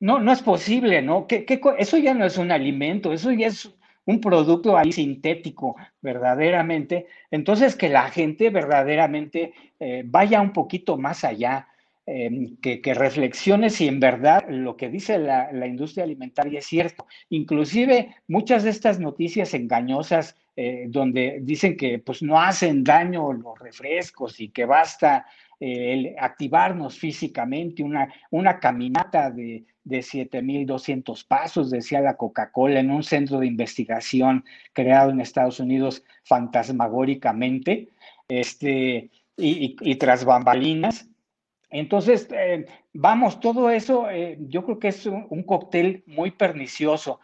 No, 0.00 0.18
no 0.20 0.32
es 0.32 0.42
posible, 0.42 1.02
¿no? 1.02 1.26
¿Qué, 1.26 1.44
eso 1.78 1.96
ya 1.96 2.14
no 2.14 2.24
es 2.24 2.38
un 2.38 2.52
alimento, 2.52 3.12
eso 3.12 3.32
ya 3.32 3.48
es 3.48 3.74
un 4.04 4.20
producto 4.20 4.76
ahí 4.76 4.92
sintético, 4.92 5.76
verdaderamente. 6.00 7.06
Entonces, 7.30 7.76
que 7.76 7.88
la 7.88 8.10
gente 8.10 8.50
verdaderamente 8.50 9.52
eh, 9.78 10.02
vaya 10.06 10.40
un 10.40 10.52
poquito 10.52 10.96
más 10.96 11.24
allá, 11.24 11.67
em, 12.08 12.56
que, 12.56 12.94
reflexione 12.94 13.70
si 13.70 13.86
en 13.86 14.00
verdad 14.00 14.48
lo 14.48 14.76
que 14.76 14.88
dice 14.88 15.18
la, 15.18 15.66
industria 15.66 16.04
alimentaria 16.04 16.58
es 16.60 16.66
cierto. 16.66 17.06
Inclusive 17.30 18.14
muchas 18.28 18.64
de 18.64 18.70
estas 18.70 18.98
noticias 18.98 19.52
engañosas 19.54 20.36
eh, 20.56 20.86
donde 20.88 21.38
dicen 21.42 21.76
que 21.76 21.98
pues 21.98 22.22
no 22.22 22.40
hacen 22.40 22.82
daño 22.82 23.32
los 23.32 23.58
refrescos 23.58 24.40
y 24.40 24.48
que 24.48 24.64
basta 24.64 25.26
el 25.60 26.14
activarnos 26.18 26.98
físicamente, 26.98 27.82
una, 27.82 28.08
una 28.30 28.60
caminata 28.60 29.28
de, 29.30 29.64
de 29.88 30.00
7.200 30.00 31.26
pasos, 31.26 31.70
decía 31.70 32.00
la 32.00 32.16
Coca-Cola, 32.16 32.80
en 32.80 32.90
un 32.90 33.02
centro 33.02 33.40
de 33.40 33.46
investigación 33.46 34.44
creado 34.74 35.10
en 35.10 35.20
Estados 35.20 35.60
Unidos 35.60 36.04
fantasmagóricamente, 36.24 37.88
este, 38.28 39.10
y, 39.38 39.94
tras 39.96 40.24
bambalinas. 40.24 41.08
Entonces, 41.70 42.28
eh, 42.30 42.66
vamos, 42.94 43.40
todo 43.40 43.70
eso 43.70 44.08
eh, 44.10 44.38
yo 44.40 44.64
creo 44.64 44.78
que 44.78 44.88
es 44.88 45.06
un, 45.06 45.42
cóctel 45.42 46.02
muy 46.06 46.30
pernicioso. 46.30 47.20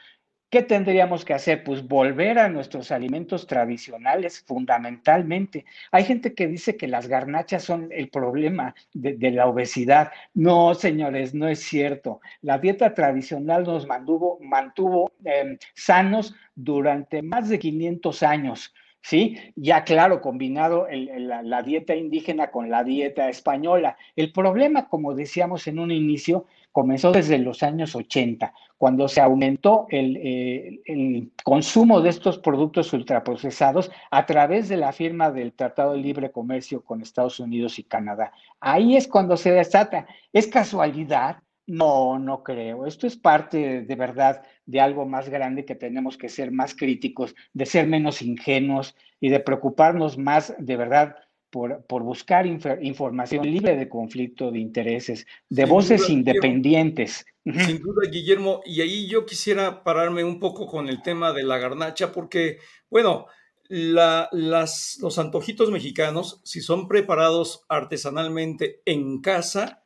¿Qué 0.50 0.62
tendríamos 0.62 1.24
que 1.24 1.34
hacer? 1.34 1.64
Pues 1.64 1.82
volver 1.86 2.38
a 2.38 2.48
nuestros 2.48 2.92
alimentos 2.92 3.46
tradicionales, 3.46 4.44
fundamentalmente. 4.46 5.64
Hay 5.90 6.04
gente 6.04 6.34
que 6.34 6.46
dice 6.46 6.76
que 6.76 6.86
las 6.86 7.08
garnachas 7.08 7.64
son 7.64 7.88
el 7.90 8.08
problema 8.08 8.74
de, 8.92 9.30
la 9.32 9.48
obesidad. 9.48 10.12
No, 10.32 10.74
señores, 10.74 11.34
no 11.34 11.48
es 11.48 11.60
cierto. 11.60 12.20
La 12.40 12.58
dieta 12.58 12.94
tradicional 12.94 13.64
nos 13.64 13.86
mantuvo, 13.86 14.38
mantuvo 14.42 15.12
em, 15.24 15.58
sanos 15.74 16.36
durante 16.54 17.20
más 17.22 17.48
de 17.48 17.58
500 17.58 18.22
años. 18.22 18.74
¿Sí? 19.04 19.36
Ya 19.54 19.84
claro, 19.84 20.20
combinado 20.22 20.88
la, 20.90 21.62
dieta 21.62 21.94
indígena 21.94 22.50
con 22.50 22.70
la 22.70 22.82
dieta 22.82 23.28
española. 23.28 23.96
El 24.16 24.32
problema, 24.32 24.88
como 24.88 25.14
decíamos 25.14 25.66
en 25.66 25.78
un 25.78 25.90
inicio, 25.90 26.46
comenzó 26.72 27.12
desde 27.12 27.38
los 27.38 27.62
años 27.62 27.94
80, 27.94 28.52
cuando 28.78 29.06
se 29.06 29.20
aumentó 29.20 29.86
eh, 29.90 30.80
el, 30.86 31.30
consumo 31.44 32.00
de 32.00 32.08
estos 32.08 32.38
productos 32.38 32.92
ultraprocesados 32.94 33.92
a 34.10 34.24
través 34.24 34.70
de 34.70 34.78
la 34.78 34.92
firma 34.92 35.30
del 35.30 35.52
Tratado 35.52 35.92
de 35.92 35.98
Libre 35.98 36.32
Comercio 36.32 36.82
con 36.82 37.02
Estados 37.02 37.38
Unidos 37.38 37.78
y 37.78 37.84
Canadá. 37.84 38.32
Ahí 38.58 38.96
es 38.96 39.06
cuando 39.06 39.36
se 39.36 39.52
desata. 39.52 40.06
¿Es 40.32 40.46
casualidad? 40.46 41.43
No, 41.66 42.18
no 42.18 42.42
creo. 42.42 42.86
Esto 42.86 43.06
es 43.06 43.16
parte 43.16 43.82
de 43.82 43.96
verdad 43.96 44.42
de 44.66 44.80
algo 44.80 45.06
más 45.06 45.28
grande 45.28 45.64
que 45.64 45.74
tenemos 45.74 46.18
que 46.18 46.28
ser 46.28 46.50
más 46.50 46.74
críticos, 46.74 47.34
de 47.52 47.66
ser 47.66 47.86
menos 47.86 48.22
ingenuos 48.22 48.94
y 49.20 49.30
de 49.30 49.40
preocuparnos 49.40 50.18
más 50.18 50.54
de 50.58 50.76
verdad 50.76 51.16
por, 51.50 52.02
buscar 52.02 52.46
información 52.46 53.46
libre 53.46 53.76
de 53.76 53.88
conflicto 53.88 54.50
de 54.50 54.58
intereses, 54.58 55.24
de 55.48 55.64
voces 55.64 56.10
independientes. 56.10 57.24
Sin 57.44 57.80
duda, 57.80 58.08
Guillermo, 58.10 58.60
y 58.66 58.80
ahí 58.80 59.06
yo 59.06 59.24
quisiera 59.24 59.84
pararme 59.84 60.24
un 60.24 60.40
poco 60.40 60.66
con 60.66 60.88
el 60.88 61.00
tema 61.00 61.32
de 61.32 61.44
la 61.44 61.58
garnacha, 61.58 62.10
porque, 62.10 62.58
bueno, 62.90 63.26
las, 63.68 64.98
los 65.00 65.18
antojitos 65.18 65.70
mexicanos, 65.70 66.40
si 66.42 66.60
son 66.60 66.88
preparados 66.88 67.64
artesanalmente 67.68 68.82
en 68.84 69.20
casa, 69.20 69.83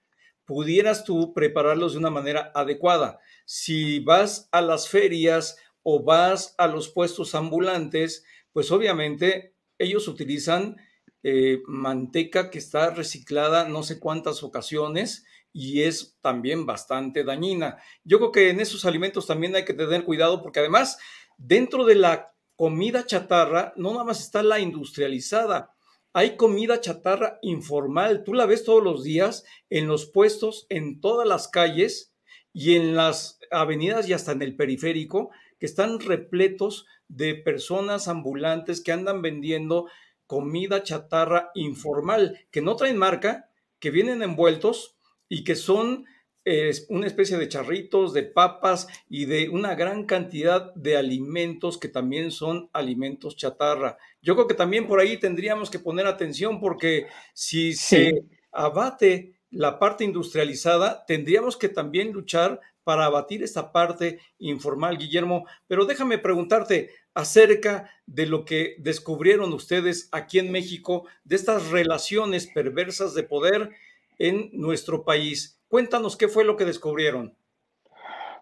pudieras 0.49 1.05
tú 1.05 1.35
prepararlos 1.35 1.93
de 1.93 1.99
una 1.99 2.09
manera 2.09 2.51
adecuada. 2.55 3.21
Si 3.45 4.01
vas 4.01 4.49
a 4.51 4.63
las 4.63 4.89
ferias 4.89 5.59
o 5.83 6.03
vas 6.03 6.55
a 6.57 6.67
los 6.67 6.89
puestos 6.89 7.35
ambulantes, 7.35 8.25
pues 8.55 8.73
obviamente 8.73 9.55
ellos 9.77 10.09
utilizan 10.09 10.79
eh, 11.23 11.61
manteca 11.67 12.49
que 12.49 12.57
está 12.57 12.89
reciclada 12.89 13.69
no 13.69 13.83
sé 13.83 14.01
cuántas 14.01 14.43
ocasiones 14.43 15.27
y 15.53 15.83
es 15.83 16.17
también 16.23 16.65
bastante 16.65 17.25
dañina. 17.25 17.77
Yo 18.03 18.17
creo 18.17 18.33
que 18.33 18.49
en 18.49 18.61
esos 18.61 18.87
alimentos 18.87 19.27
también 19.27 19.55
hay 19.55 19.67
que 19.67 19.75
tener 19.75 20.05
cuidado 20.05 20.41
porque 20.43 20.61
además 20.61 20.97
dentro 21.37 21.85
de 21.85 21.97
la 21.97 22.33
comida 22.57 23.05
chatarra 23.05 23.75
no 23.77 23.91
nada 23.93 24.05
más 24.05 24.21
está 24.21 24.43
la 24.43 24.61
industrializada, 24.61 25.75
hay 26.13 26.37
comida 26.37 26.81
chatarra 26.81 27.39
informal, 27.43 28.25
tú 28.25 28.35
la 28.35 28.47
ves 28.47 28.65
todos 28.65 28.83
los 28.83 29.05
días 29.05 29.45
en 29.71 29.87
los 29.87 30.07
puestos, 30.07 30.67
en 30.69 31.01
todas 31.01 31.29
las 31.29 31.49
calles 31.49 32.15
y 32.53 32.75
en 32.75 32.97
las 32.97 33.39
avenidas 33.51 34.09
y 34.09 34.13
hasta 34.13 34.33
en 34.33 34.43
el 34.43 34.57
periférico, 34.57 35.31
que 35.59 35.67
están 35.67 36.01
repletos 36.01 36.87
de 37.09 37.35
personas 37.35 38.09
ambulantes 38.09 38.83
que 38.83 38.93
andan 38.93 39.23
vendiendo 39.23 39.87
comida 40.27 40.83
chatarra 40.83 41.51
informal, 41.55 42.39
que 42.51 42.61
no 42.61 42.77
traen 42.77 42.99
marca, 42.99 43.51
que 43.79 43.91
vienen 43.91 44.23
envueltos 44.23 44.97
y 45.29 45.45
que 45.45 45.57
son 45.57 46.05
es 46.49 46.87
una 46.89 47.07
especie 47.07 47.37
de 47.37 47.49
charritos, 47.49 48.15
de 48.15 48.23
papas 48.23 48.89
y 49.09 49.27
de 49.27 49.51
una 49.51 49.75
gran 49.75 50.05
cantidad 50.05 50.73
de 50.75 50.97
alimentos 50.97 51.77
que 51.77 51.89
también 51.89 52.31
son 52.31 52.71
alimentos 52.73 53.37
chatarra. 53.37 53.99
Yo 54.23 54.35
creo 54.35 54.47
que 54.47 54.55
también 54.55 54.87
por 54.87 54.99
ahí 54.99 55.19
tendríamos 55.19 55.69
que 55.71 55.79
poner 55.79 56.07
atención 56.07 56.59
porque 56.61 57.07
si 57.35 57.75
se 57.75 58.25
abate 58.51 59.35
la 59.51 59.79
parte 59.79 60.05
industrializada, 60.05 61.05
tendríamos 61.07 61.57
que 61.57 61.69
también 61.69 62.13
luchar 62.13 62.61
para 62.85 63.05
abatir 63.05 63.43
esta 63.43 63.71
parte 63.71 64.19
informal, 64.39 64.97
Guillermo. 64.97 65.47
Pero 65.67 65.85
déjame 65.85 66.17
preguntarte 66.17 66.91
acerca 67.13 67.91
de 68.07 68.25
lo 68.25 68.45
que 68.47 68.77
descubrieron 68.79 69.53
ustedes 69.53 70.09
aquí 70.13 70.39
en 70.39 70.51
México, 70.51 71.07
de 71.25 71.37
estas 71.37 71.71
relaciones 71.71 72.47
perversas 72.47 73.13
de 73.13 73.25
poder 73.25 73.71
en 74.19 74.51
nuestro 74.53 75.05
país. 75.05 75.61
Cuéntanos 75.69 76.17
qué 76.17 76.29
fue 76.29 76.45
lo 76.45 76.57
que 76.57 76.65
descubrieron. 76.65 77.37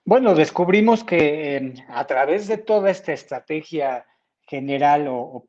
Bueno, 0.04 0.34
descubrimos 0.34 1.02
que 1.02 1.56
em, 1.56 1.74
a 1.88 2.06
través 2.06 2.46
de 2.46 2.58
toda 2.58 2.90
esta 2.90 3.12
estrategia 3.12 4.06
general 4.42 5.06
o, 5.08 5.44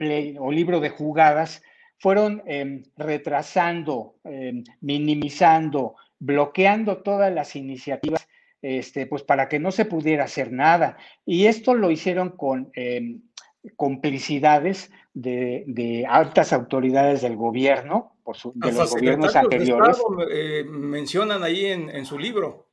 libro 0.51 0.79
de 0.79 0.89
jugadas, 0.89 1.61
fueron 1.99 2.41
em, 2.47 2.83
retrasando, 2.95 4.15
em, 4.23 4.63
minimizando, 4.81 5.95
bloqueando 6.17 7.03
todas 7.03 7.31
las 7.31 7.55
iniciativas 7.55 8.27
este, 8.63 9.05
pues 9.05 9.21
para 9.21 9.47
que 9.47 9.59
no 9.59 9.71
se 9.71 9.85
pudiera 9.85 10.23
hacer 10.23 10.51
nada. 10.51 10.97
Y 11.25 11.45
esto 11.45 11.75
lo 11.75 11.91
hicieron 11.91 12.31
con 12.31 12.71
complicidades 13.75 14.89
de, 15.21 16.06
altas 16.10 16.53
autoridades 16.53 17.21
del 17.21 17.36
gobierno, 17.36 18.15
por 18.23 18.38
de 18.53 18.71
los 18.71 18.91
gobiernos 18.91 19.36
anteriores. 19.36 19.97
Eh, 20.32 20.63
mencionan 20.69 21.43
ahí 21.43 21.65
en, 21.65 22.06
su 22.06 22.19
libro. 22.19 22.67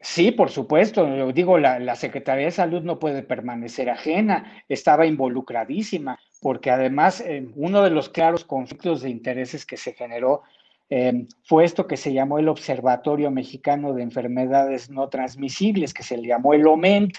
Sí, 0.00 0.30
por 0.30 0.50
supuesto. 0.50 1.32
Digo, 1.32 1.58
la, 1.58 1.94
Secretaría 1.96 2.46
de 2.46 2.52
Salud 2.52 2.82
no 2.82 2.98
puede 2.98 3.22
permanecer 3.22 3.90
ajena, 3.90 4.64
estaba 4.68 5.06
involucradísima, 5.06 6.18
porque 6.40 6.70
además 6.70 7.20
eh, 7.20 7.48
uno 7.54 7.82
de 7.82 7.90
los 7.90 8.08
claros 8.08 8.44
conflictos 8.44 9.02
de 9.02 9.10
intereses 9.10 9.66
que 9.66 9.76
se 9.76 9.92
generó 9.92 10.42
eh, 10.88 11.26
fue 11.44 11.64
esto 11.64 11.86
que 11.86 11.96
se 11.96 12.12
llamó 12.12 12.38
el 12.38 12.48
Observatorio 12.48 13.30
Mexicano 13.30 13.92
de 13.92 14.02
Enfermedades 14.02 14.90
No 14.90 15.08
Transmisibles, 15.08 15.94
que 15.94 16.02
se 16.02 16.16
le 16.16 16.26
llamó 16.26 16.52
el 16.54 16.66
OMENT, 16.66 17.18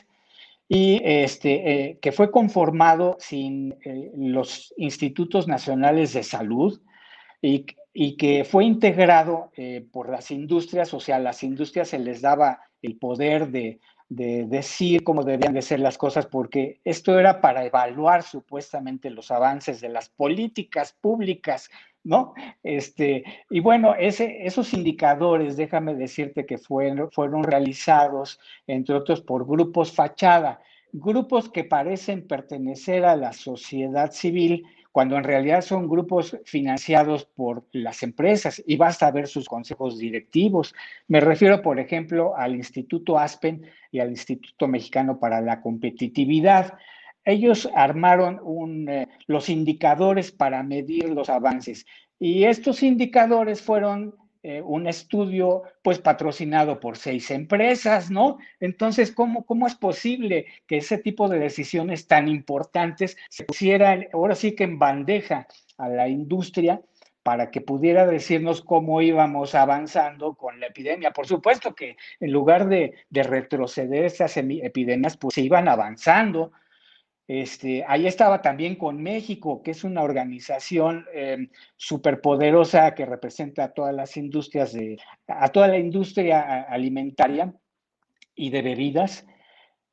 y 0.73 1.01
este, 1.03 1.89
eh, 1.89 1.99
que 2.01 2.13
fue 2.13 2.31
conformado 2.31 3.17
sin 3.19 3.75
eh, 3.83 4.09
los 4.15 4.73
institutos 4.77 5.45
nacionales 5.45 6.13
de 6.13 6.23
salud 6.23 6.79
y, 7.41 7.65
y 7.91 8.15
que 8.15 8.45
fue 8.45 8.63
integrado 8.63 9.51
eh, 9.57 9.85
por 9.91 10.09
las 10.09 10.31
industrias, 10.31 10.93
o 10.93 11.01
sea, 11.01 11.19
las 11.19 11.43
industrias 11.43 11.89
se 11.89 11.99
les 11.99 12.21
daba 12.21 12.61
el 12.81 12.95
poder 12.95 13.51
de, 13.51 13.81
de 14.07 14.45
decir 14.45 15.03
cómo 15.03 15.25
debían 15.25 15.53
de 15.53 15.61
ser 15.61 15.81
las 15.81 15.97
cosas, 15.97 16.25
porque 16.25 16.79
esto 16.85 17.19
era 17.19 17.41
para 17.41 17.65
evaluar 17.65 18.23
supuestamente 18.23 19.09
los 19.09 19.29
avances 19.29 19.81
de 19.81 19.89
las 19.89 20.07
políticas 20.07 20.93
públicas 20.93 21.69
¿no? 22.03 22.33
Este, 22.63 23.23
y 23.49 23.59
bueno, 23.59 23.95
esos 23.97 24.73
indicadores, 24.73 25.57
déjame 25.57 25.95
decirte 25.95 26.45
que 26.45 26.57
fueron, 26.57 27.11
fueron 27.11 27.43
realizados, 27.43 28.39
entre 28.67 28.95
otros, 28.95 29.21
por 29.21 29.45
grupos 29.47 29.91
fachada, 29.93 30.61
grupos 30.91 31.49
que 31.49 31.63
parecen 31.63 32.27
pertenecer 32.27 33.05
a 33.05 33.15
la 33.15 33.33
sociedad 33.33 34.11
civil, 34.11 34.65
cuando 34.91 35.15
en 35.15 35.23
realidad 35.23 35.61
son 35.61 35.87
grupos 35.87 36.37
financiados 36.43 37.23
por 37.23 37.65
las 37.71 38.03
empresas 38.03 38.61
y 38.65 38.75
basta 38.75 39.09
ver 39.11 39.27
sus 39.27 39.47
consejos 39.47 39.97
directivos. 39.97 40.75
Me 41.07 41.21
refiero, 41.21 41.61
por 41.61 41.79
ejemplo, 41.79 42.35
al 42.35 42.55
Instituto 42.55 43.17
Aspen 43.17 43.65
y 43.89 43.99
al 43.99 44.09
Instituto 44.09 44.67
Mexicano 44.67 45.17
para 45.17 45.39
la 45.39 45.61
Competitividad 45.61 46.73
ellos 47.25 47.69
armaron 47.75 48.39
eh, 48.89 49.07
los 49.27 49.49
indicadores 49.49 50.31
para 50.31 50.63
medir 50.63 51.09
los 51.09 51.29
avances 51.29 51.85
y 52.19 52.43
estos 52.43 52.83
indicadores 52.83 53.61
fueron 53.61 54.15
eh, 54.43 54.61
un 54.61 54.87
estudio 54.87 55.63
pues 55.83 55.99
patrocinado 55.99 56.79
por 56.79 56.97
seis 56.97 57.29
empresas, 57.29 58.09
¿no? 58.09 58.37
Entonces, 58.59 59.11
¿cómo, 59.11 59.45
¿cómo 59.45 59.67
es 59.67 59.75
posible 59.75 60.47
que 60.65 60.77
ese 60.77 60.97
tipo 60.97 61.29
de 61.29 61.37
decisiones 61.37 62.07
tan 62.07 62.27
importantes 62.27 63.17
se 63.29 63.43
pusieran 63.43 64.07
ahora 64.13 64.35
sí 64.35 64.53
que 64.55 64.63
en 64.63 64.79
bandeja 64.79 65.47
a 65.77 65.89
la 65.89 66.07
industria 66.07 66.81
para 67.23 67.51
que 67.51 67.61
pudiera 67.61 68.07
decirnos 68.07 68.61
cómo 68.61 69.01
íbamos 69.01 69.53
avanzando 69.53 70.33
con 70.33 70.59
la 70.59 70.67
epidemia. 70.67 71.11
Por 71.11 71.27
supuesto 71.27 71.75
que 71.75 71.97
en 72.19 72.31
lugar 72.31 72.67
de, 72.67 72.95
de 73.09 73.23
retroceder 73.23 74.05
esas 74.05 74.37
epidemias, 74.37 75.17
pues 75.17 75.35
se 75.35 75.41
iban 75.41 75.67
avanzando 75.67 76.51
este, 77.33 77.85
ahí 77.87 78.07
estaba 78.07 78.41
también 78.41 78.75
con 78.75 79.01
México, 79.01 79.63
que 79.63 79.71
es 79.71 79.85
una 79.85 80.03
organización 80.03 81.05
eh, 81.13 81.47
superpoderosa 81.77 82.93
que 82.93 83.05
representa 83.05 83.63
a 83.63 83.73
todas 83.73 83.95
las 83.95 84.17
industrias, 84.17 84.73
de, 84.73 84.99
a 85.27 85.47
toda 85.47 85.69
la 85.69 85.77
industria 85.77 86.63
alimentaria 86.63 87.53
y 88.35 88.49
de 88.49 88.61
bebidas, 88.61 89.25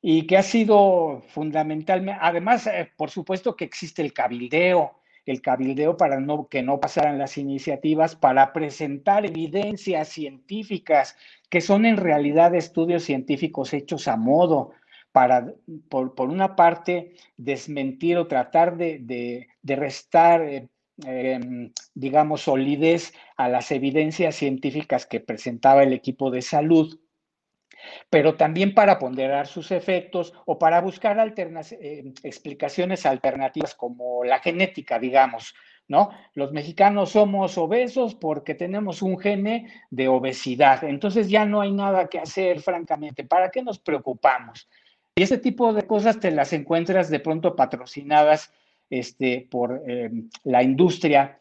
y 0.02 0.26
que 0.26 0.36
ha 0.36 0.42
sido 0.42 1.22
fundamentalmente, 1.28 2.18
además, 2.20 2.66
eh, 2.66 2.90
por 2.96 3.10
supuesto 3.10 3.54
que 3.54 3.66
existe 3.66 4.02
el 4.02 4.12
cabildeo, 4.12 4.98
el 5.24 5.40
cabildeo 5.40 5.96
para 5.96 6.20
que 6.50 6.62
no 6.64 6.80
pasaran 6.80 7.18
las 7.18 7.38
iniciativas, 7.38 8.16
para 8.16 8.52
presentar 8.52 9.24
evidencias 9.24 10.08
científicas, 10.08 11.16
que 11.48 11.60
son 11.60 11.86
en 11.86 11.98
realidad 11.98 12.52
estudios 12.56 13.04
científicos 13.04 13.72
hechos 13.74 14.08
a 14.08 14.16
modo, 14.16 14.72
para, 15.12 15.54
por, 15.88 16.28
una 16.28 16.56
parte, 16.56 17.14
desmentir 17.36 18.18
o 18.18 18.26
tratar 18.26 18.76
de, 18.76 19.48
restar, 19.64 20.42
eh, 20.42 20.68
em, 21.04 21.72
digamos, 21.94 22.42
solidez 22.42 23.12
a 23.36 23.48
las 23.48 23.70
evidencias 23.72 24.36
científicas 24.36 25.06
que 25.06 25.20
presentaba 25.20 25.82
el 25.82 25.92
equipo 25.92 26.30
de 26.30 26.42
salud, 26.42 26.98
pero 28.10 28.36
también 28.36 28.74
para 28.74 28.98
ponderar 28.98 29.46
sus 29.46 29.70
efectos 29.70 30.34
o 30.46 30.58
para 30.58 30.80
buscar 30.80 31.18
eh, 31.36 32.12
explicaciones 32.22 33.06
alternativas 33.06 33.74
como 33.74 34.24
la 34.24 34.40
genética, 34.40 34.98
digamos, 34.98 35.54
¿no? 35.86 36.10
Los 36.34 36.52
mexicanos 36.52 37.10
somos 37.10 37.56
obesos 37.56 38.14
porque 38.14 38.54
tenemos 38.54 39.02
un 39.02 39.18
gene 39.18 39.72
de 39.90 40.08
obesidad, 40.08 40.84
entonces 40.84 41.28
ya 41.28 41.44
no 41.46 41.60
hay 41.60 41.72
nada 41.72 42.08
que 42.08 42.18
hacer, 42.18 42.60
francamente, 42.60 43.24
¿para 43.24 43.50
qué 43.50 43.62
nos 43.62 43.78
preocupamos? 43.78 44.68
Y 45.18 45.22
ese 45.22 45.38
tipo 45.38 45.72
de 45.72 45.82
cosas 45.82 46.20
te 46.20 46.30
las 46.30 46.52
encuentras 46.52 47.10
de 47.10 47.18
pronto 47.18 47.56
patrocinadas 47.56 48.52
este, 48.88 49.48
por 49.50 49.82
eh, 49.84 50.12
la 50.44 50.62
industria. 50.62 51.40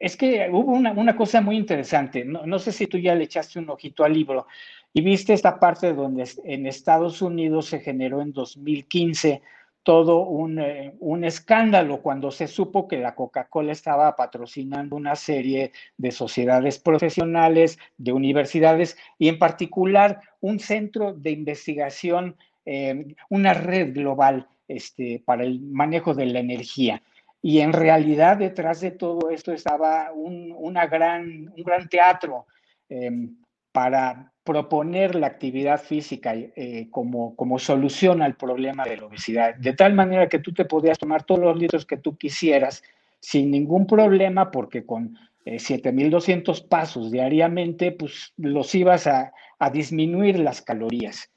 Es 0.00 0.16
que 0.16 0.48
hubo 0.50 0.72
una, 0.72 1.16
cosa 1.16 1.40
muy 1.40 1.56
interesante, 1.56 2.24
no, 2.24 2.58
sé 2.58 2.72
si 2.72 2.88
tú 2.88 2.98
ya 2.98 3.14
le 3.14 3.22
echaste 3.22 3.60
un 3.60 3.70
ojito 3.70 4.02
al 4.02 4.12
libro 4.12 4.48
y 4.92 5.02
viste 5.02 5.34
esta 5.34 5.60
parte 5.60 5.92
donde 5.94 6.28
en 6.42 6.66
Estados 6.66 7.22
Unidos 7.22 7.66
se 7.66 7.78
generó 7.78 8.20
en 8.22 8.32
2015 8.32 9.40
todo 9.84 10.26
un, 10.26 10.58
eh, 10.58 10.92
un, 10.98 11.22
escándalo 11.22 12.02
cuando 12.02 12.32
se 12.32 12.48
supo 12.48 12.88
que 12.88 12.96
la 12.96 13.14
Coca-Cola 13.14 13.70
estaba 13.70 14.16
patrocinando 14.16 14.96
una 14.96 15.14
serie 15.14 15.70
de 15.96 16.10
sociedades 16.10 16.80
profesionales, 16.80 17.78
de 17.98 18.10
universidades 18.10 18.98
y 19.16 19.28
en 19.28 19.38
particular 19.38 20.22
un 20.40 20.58
centro 20.58 21.12
de 21.12 21.30
investigación 21.30 22.34
eh, 22.68 23.14
una 23.30 23.54
red 23.54 23.94
global 23.94 24.48
este, 24.66 25.22
para 25.24 25.44
el 25.44 25.60
manejo 25.60 26.14
de 26.14 26.26
la 26.26 26.40
energía. 26.40 27.00
Y 27.40 27.60
en 27.60 27.72
realidad 27.72 28.38
detrás 28.38 28.80
de 28.80 28.90
todo 28.90 29.30
esto 29.30 29.52
estaba 29.52 30.10
un, 30.12 30.52
una 30.58 30.88
gran, 30.88 31.52
un 31.56 31.62
gran 31.62 31.88
teatro 31.88 32.46
eh, 32.88 33.28
para 33.70 34.32
proponer 34.42 35.14
la 35.14 35.28
actividad 35.28 35.80
física 35.80 36.34
eh, 36.34 36.88
como, 36.90 37.36
como 37.36 37.60
solución 37.60 38.20
al 38.20 38.34
problema 38.34 38.84
de 38.84 38.96
la 38.96 39.06
obesidad, 39.06 39.54
de 39.54 39.72
tal 39.72 39.94
manera 39.94 40.28
que 40.28 40.40
tú 40.40 40.52
te 40.52 40.64
podías 40.64 40.98
tomar 40.98 41.22
todos 41.22 41.40
los 41.40 41.56
litros 41.56 41.86
que 41.86 41.98
tú 41.98 42.16
quisieras 42.16 42.82
sin 43.20 43.50
ningún 43.52 43.86
problema, 43.86 44.50
porque 44.50 44.84
con 44.84 45.16
7.200 45.44 46.66
pasos 46.66 47.12
diariamente, 47.12 47.92
pues 47.92 48.32
los 48.36 48.74
ibas 48.74 49.06
a, 49.06 49.32
a 49.58 49.70
disminuir 49.70 50.38
las 50.40 50.62
calorías, 50.62 51.30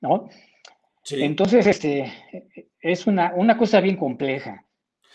¿no? 0.00 0.28
Entonces, 1.12 1.66
este, 1.66 2.12
es 2.80 3.06
una, 3.06 3.32
una 3.34 3.56
cosa 3.56 3.80
bien 3.80 3.96
compleja. 3.96 4.66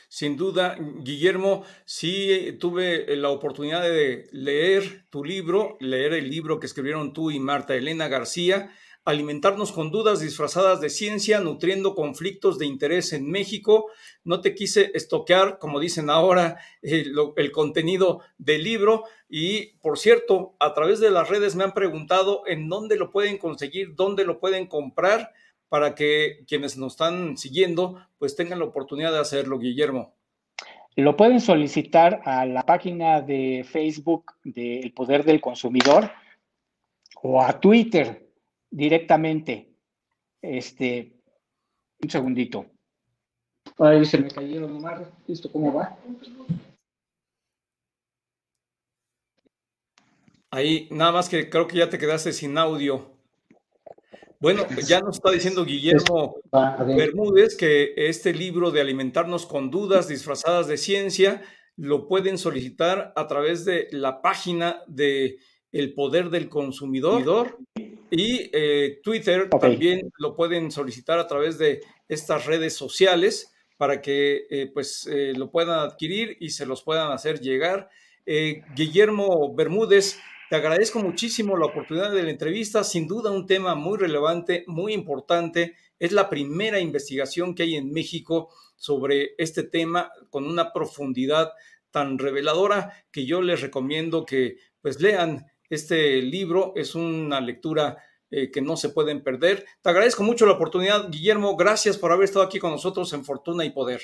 Sin 0.07 0.37
duda, 0.37 0.77
Guillermo, 1.01 1.63
sí 1.83 2.57
tuve 2.59 3.15
la 3.15 3.29
oportunidad 3.29 3.81
de 3.81 4.27
leer 4.31 5.05
tu 5.09 5.23
libro, 5.23 5.77
leer 5.79 6.13
el 6.13 6.29
libro 6.29 6.59
que 6.59 6.67
escribieron 6.67 7.11
tú 7.11 7.31
y 7.31 7.39
Marta 7.39 7.75
Elena 7.75 8.07
García 8.07 8.71
alimentarnos 9.05 9.71
con 9.71 9.91
dudas 9.91 10.19
disfrazadas 10.19 10.81
de 10.81 10.89
ciencia, 10.89 11.39
nutriendo 11.39 11.93
conflictos 11.93 12.57
de 12.57 12.65
interés 12.65 13.13
en 13.13 13.29
México. 13.29 13.91
No 14.23 14.41
te 14.41 14.55
quise 14.55 14.91
estoquear, 14.95 15.59
como 15.59 15.79
dicen 15.79 16.09
ahora, 16.09 16.57
el, 16.81 17.13
el 17.35 17.51
contenido 17.51 18.21
del 18.39 18.63
libro. 18.63 19.03
Y, 19.29 19.77
por 19.77 19.99
cierto, 19.99 20.55
a 20.59 20.73
través 20.73 20.99
de 20.99 21.11
las 21.11 21.29
redes 21.29 21.55
me 21.55 21.63
han 21.63 21.73
preguntado 21.73 22.41
en 22.47 22.67
dónde 22.67 22.97
lo 22.97 23.11
pueden 23.11 23.37
conseguir, 23.37 23.93
dónde 23.95 24.25
lo 24.25 24.39
pueden 24.39 24.65
comprar, 24.65 25.31
para 25.75 25.93
que 25.93 26.45
quienes 26.47 26.77
nos 26.77 26.93
están 26.93 27.35
siguiendo, 27.35 28.01
pues 28.17 28.33
tengan 28.33 28.59
la 28.59 28.65
oportunidad 28.65 29.11
de 29.11 29.19
hacerlo, 29.19 29.59
Guillermo. 29.59 30.15
Lo 30.95 31.17
pueden 31.17 31.41
solicitar 31.41 32.21
a 32.23 32.45
la 32.45 32.61
página 32.61 33.19
de 33.19 33.65
Facebook 33.69 34.31
del 34.45 34.93
Poder 34.93 35.25
del 35.25 35.41
Consumidor 35.41 36.09
o 37.21 37.41
a 37.41 37.59
Twitter 37.59 38.25
directamente. 38.71 39.75
Este, 40.41 41.19
un 42.01 42.09
segundito. 42.09 42.67
Ay, 43.77 44.05
se 44.05 44.17
me 44.17 44.29
cayeron 44.29 44.71
nomás. 44.71 45.01
¿Esto 45.27 45.51
cómo 45.51 45.73
va? 45.73 45.97
Ahí, 50.51 50.87
nada 50.89 51.11
más 51.11 51.27
que 51.27 51.49
creo 51.49 51.67
que 51.67 51.79
ya 51.79 51.89
te 51.89 51.97
quedaste 51.97 52.31
sin 52.31 52.57
audio. 52.57 53.14
Bueno, 54.45 54.67
ya 54.87 54.99
nos 54.99 55.15
está 55.15 55.31
diciendo 55.31 55.65
Guillermo 55.65 56.35
Bermúdez 56.85 57.57
que 57.57 57.95
este 57.97 58.31
libro 58.31 58.69
de 58.69 58.79
Alimentarnos 58.79 59.47
con 59.47 59.71
Dudas 59.71 60.07
disfrazadas 60.07 60.67
de 60.67 60.77
ciencia 60.77 61.41
lo 61.77 62.07
pueden 62.07 62.37
solicitar 62.37 63.11
a 63.15 63.25
través 63.25 63.65
de 63.65 63.87
la 63.89 64.21
página 64.21 64.83
de 64.85 65.39
El 65.71 65.95
Poder 65.95 66.29
del 66.29 66.47
Consumidor 66.47 67.57
y 68.11 68.51
eh, 68.53 68.99
Twitter 69.01 69.49
también 69.49 70.11
lo 70.19 70.35
pueden 70.35 70.69
solicitar 70.69 71.17
a 71.17 71.25
través 71.25 71.57
de 71.57 71.81
estas 72.07 72.45
redes 72.45 72.75
sociales 72.75 73.51
para 73.77 73.99
que 73.99 74.45
eh, 74.51 74.69
pues 74.71 75.09
eh, 75.11 75.33
lo 75.35 75.49
puedan 75.49 75.79
adquirir 75.79 76.37
y 76.39 76.51
se 76.51 76.67
los 76.67 76.83
puedan 76.83 77.11
hacer 77.11 77.39
llegar. 77.39 77.89
Guillermo 78.75 79.55
Bermúdez, 79.55 80.19
te 80.49 80.55
agradezco 80.55 80.99
muchísimo 80.99 81.57
la 81.57 81.65
oportunidad 81.65 82.11
de 82.11 82.23
la 82.23 82.29
entrevista, 82.29 82.83
sin 82.83 83.07
duda 83.07 83.31
un 83.31 83.47
tema 83.47 83.75
muy 83.75 83.97
relevante, 83.97 84.63
muy 84.67 84.93
importante. 84.93 85.75
Es 85.97 86.11
la 86.11 86.29
primera 86.29 86.79
investigación 86.79 87.55
que 87.55 87.63
hay 87.63 87.75
en 87.75 87.91
México 87.91 88.49
sobre 88.75 89.31
este 89.37 89.63
tema 89.63 90.11
con 90.29 90.45
una 90.45 90.71
profundidad 90.71 91.51
tan 91.89 92.19
reveladora 92.19 92.93
que 93.11 93.25
yo 93.25 93.41
les 93.41 93.61
recomiendo 93.61 94.25
que 94.25 94.57
pues 94.81 95.01
lean 95.01 95.45
este 95.69 96.21
libro. 96.21 96.73
Es 96.75 96.93
una 96.93 97.41
lectura 97.41 97.97
eh, 98.29 98.51
que 98.51 98.61
no 98.61 98.77
se 98.77 98.89
pueden 98.89 99.23
perder. 99.23 99.65
Te 99.81 99.89
agradezco 99.89 100.23
mucho 100.23 100.45
la 100.45 100.53
oportunidad, 100.53 101.09
Guillermo. 101.09 101.55
Gracias 101.55 101.97
por 101.97 102.11
haber 102.11 102.25
estado 102.25 102.45
aquí 102.45 102.59
con 102.59 102.71
nosotros 102.71 103.11
en 103.13 103.25
Fortuna 103.25 103.65
y 103.65 103.71
Poder. 103.71 104.01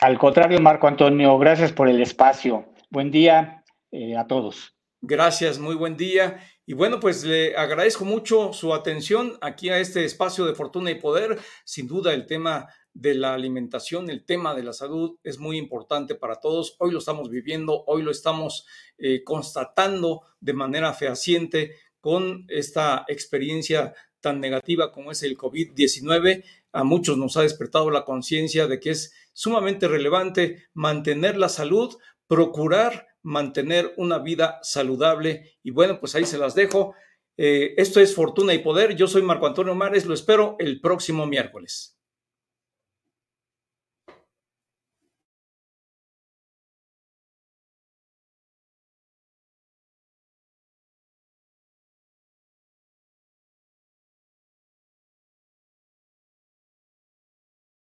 Al 0.00 0.18
contrario, 0.18 0.60
Marco 0.60 0.86
Antonio, 0.86 1.38
gracias 1.38 1.72
por 1.72 1.88
el 1.88 2.02
espacio. 2.02 2.66
Buen 2.90 3.10
día 3.10 3.64
eh, 3.90 4.16
a 4.16 4.26
todos. 4.26 4.73
Gracias, 5.06 5.58
muy 5.58 5.74
buen 5.74 5.98
día. 5.98 6.40
Y 6.64 6.72
bueno, 6.72 6.98
pues 6.98 7.24
le 7.24 7.54
agradezco 7.58 8.06
mucho 8.06 8.54
su 8.54 8.72
atención 8.72 9.36
aquí 9.42 9.68
a 9.68 9.78
este 9.78 10.02
espacio 10.06 10.46
de 10.46 10.54
Fortuna 10.54 10.90
y 10.90 10.94
Poder. 10.94 11.38
Sin 11.66 11.86
duda 11.86 12.14
el 12.14 12.24
tema 12.24 12.68
de 12.94 13.14
la 13.14 13.34
alimentación, 13.34 14.08
el 14.08 14.24
tema 14.24 14.54
de 14.54 14.62
la 14.62 14.72
salud 14.72 15.18
es 15.22 15.38
muy 15.38 15.58
importante 15.58 16.14
para 16.14 16.40
todos. 16.40 16.76
Hoy 16.78 16.90
lo 16.90 17.00
estamos 17.00 17.28
viviendo, 17.28 17.84
hoy 17.86 18.00
lo 18.00 18.10
estamos 18.10 18.66
eh, 18.96 19.22
constatando 19.24 20.22
de 20.40 20.54
manera 20.54 20.94
fehaciente 20.94 21.76
con 22.00 22.46
esta 22.48 23.04
experiencia 23.06 23.92
tan 24.20 24.40
negativa 24.40 24.90
como 24.90 25.10
es 25.10 25.22
el 25.22 25.36
COVID-19. 25.36 26.44
A 26.72 26.82
muchos 26.82 27.18
nos 27.18 27.36
ha 27.36 27.42
despertado 27.42 27.90
la 27.90 28.06
conciencia 28.06 28.68
de 28.68 28.80
que 28.80 28.92
es 28.92 29.12
sumamente 29.34 29.86
relevante 29.86 30.64
mantener 30.72 31.36
la 31.36 31.50
salud, 31.50 31.94
procurar 32.26 33.13
mantener 33.24 33.92
una 33.96 34.18
vida 34.18 34.60
saludable. 34.62 35.56
Y 35.64 35.72
bueno, 35.72 35.98
pues 35.98 36.14
ahí 36.14 36.24
se 36.24 36.38
las 36.38 36.54
dejo. 36.54 36.94
Eh, 37.36 37.74
esto 37.78 37.98
es 38.00 38.14
Fortuna 38.14 38.54
y 38.54 38.58
Poder. 38.58 38.94
Yo 38.94 39.08
soy 39.08 39.22
Marco 39.22 39.46
Antonio 39.46 39.74
Mares. 39.74 40.06
Lo 40.06 40.14
espero 40.14 40.54
el 40.60 40.80
próximo 40.80 41.26
miércoles. 41.26 41.98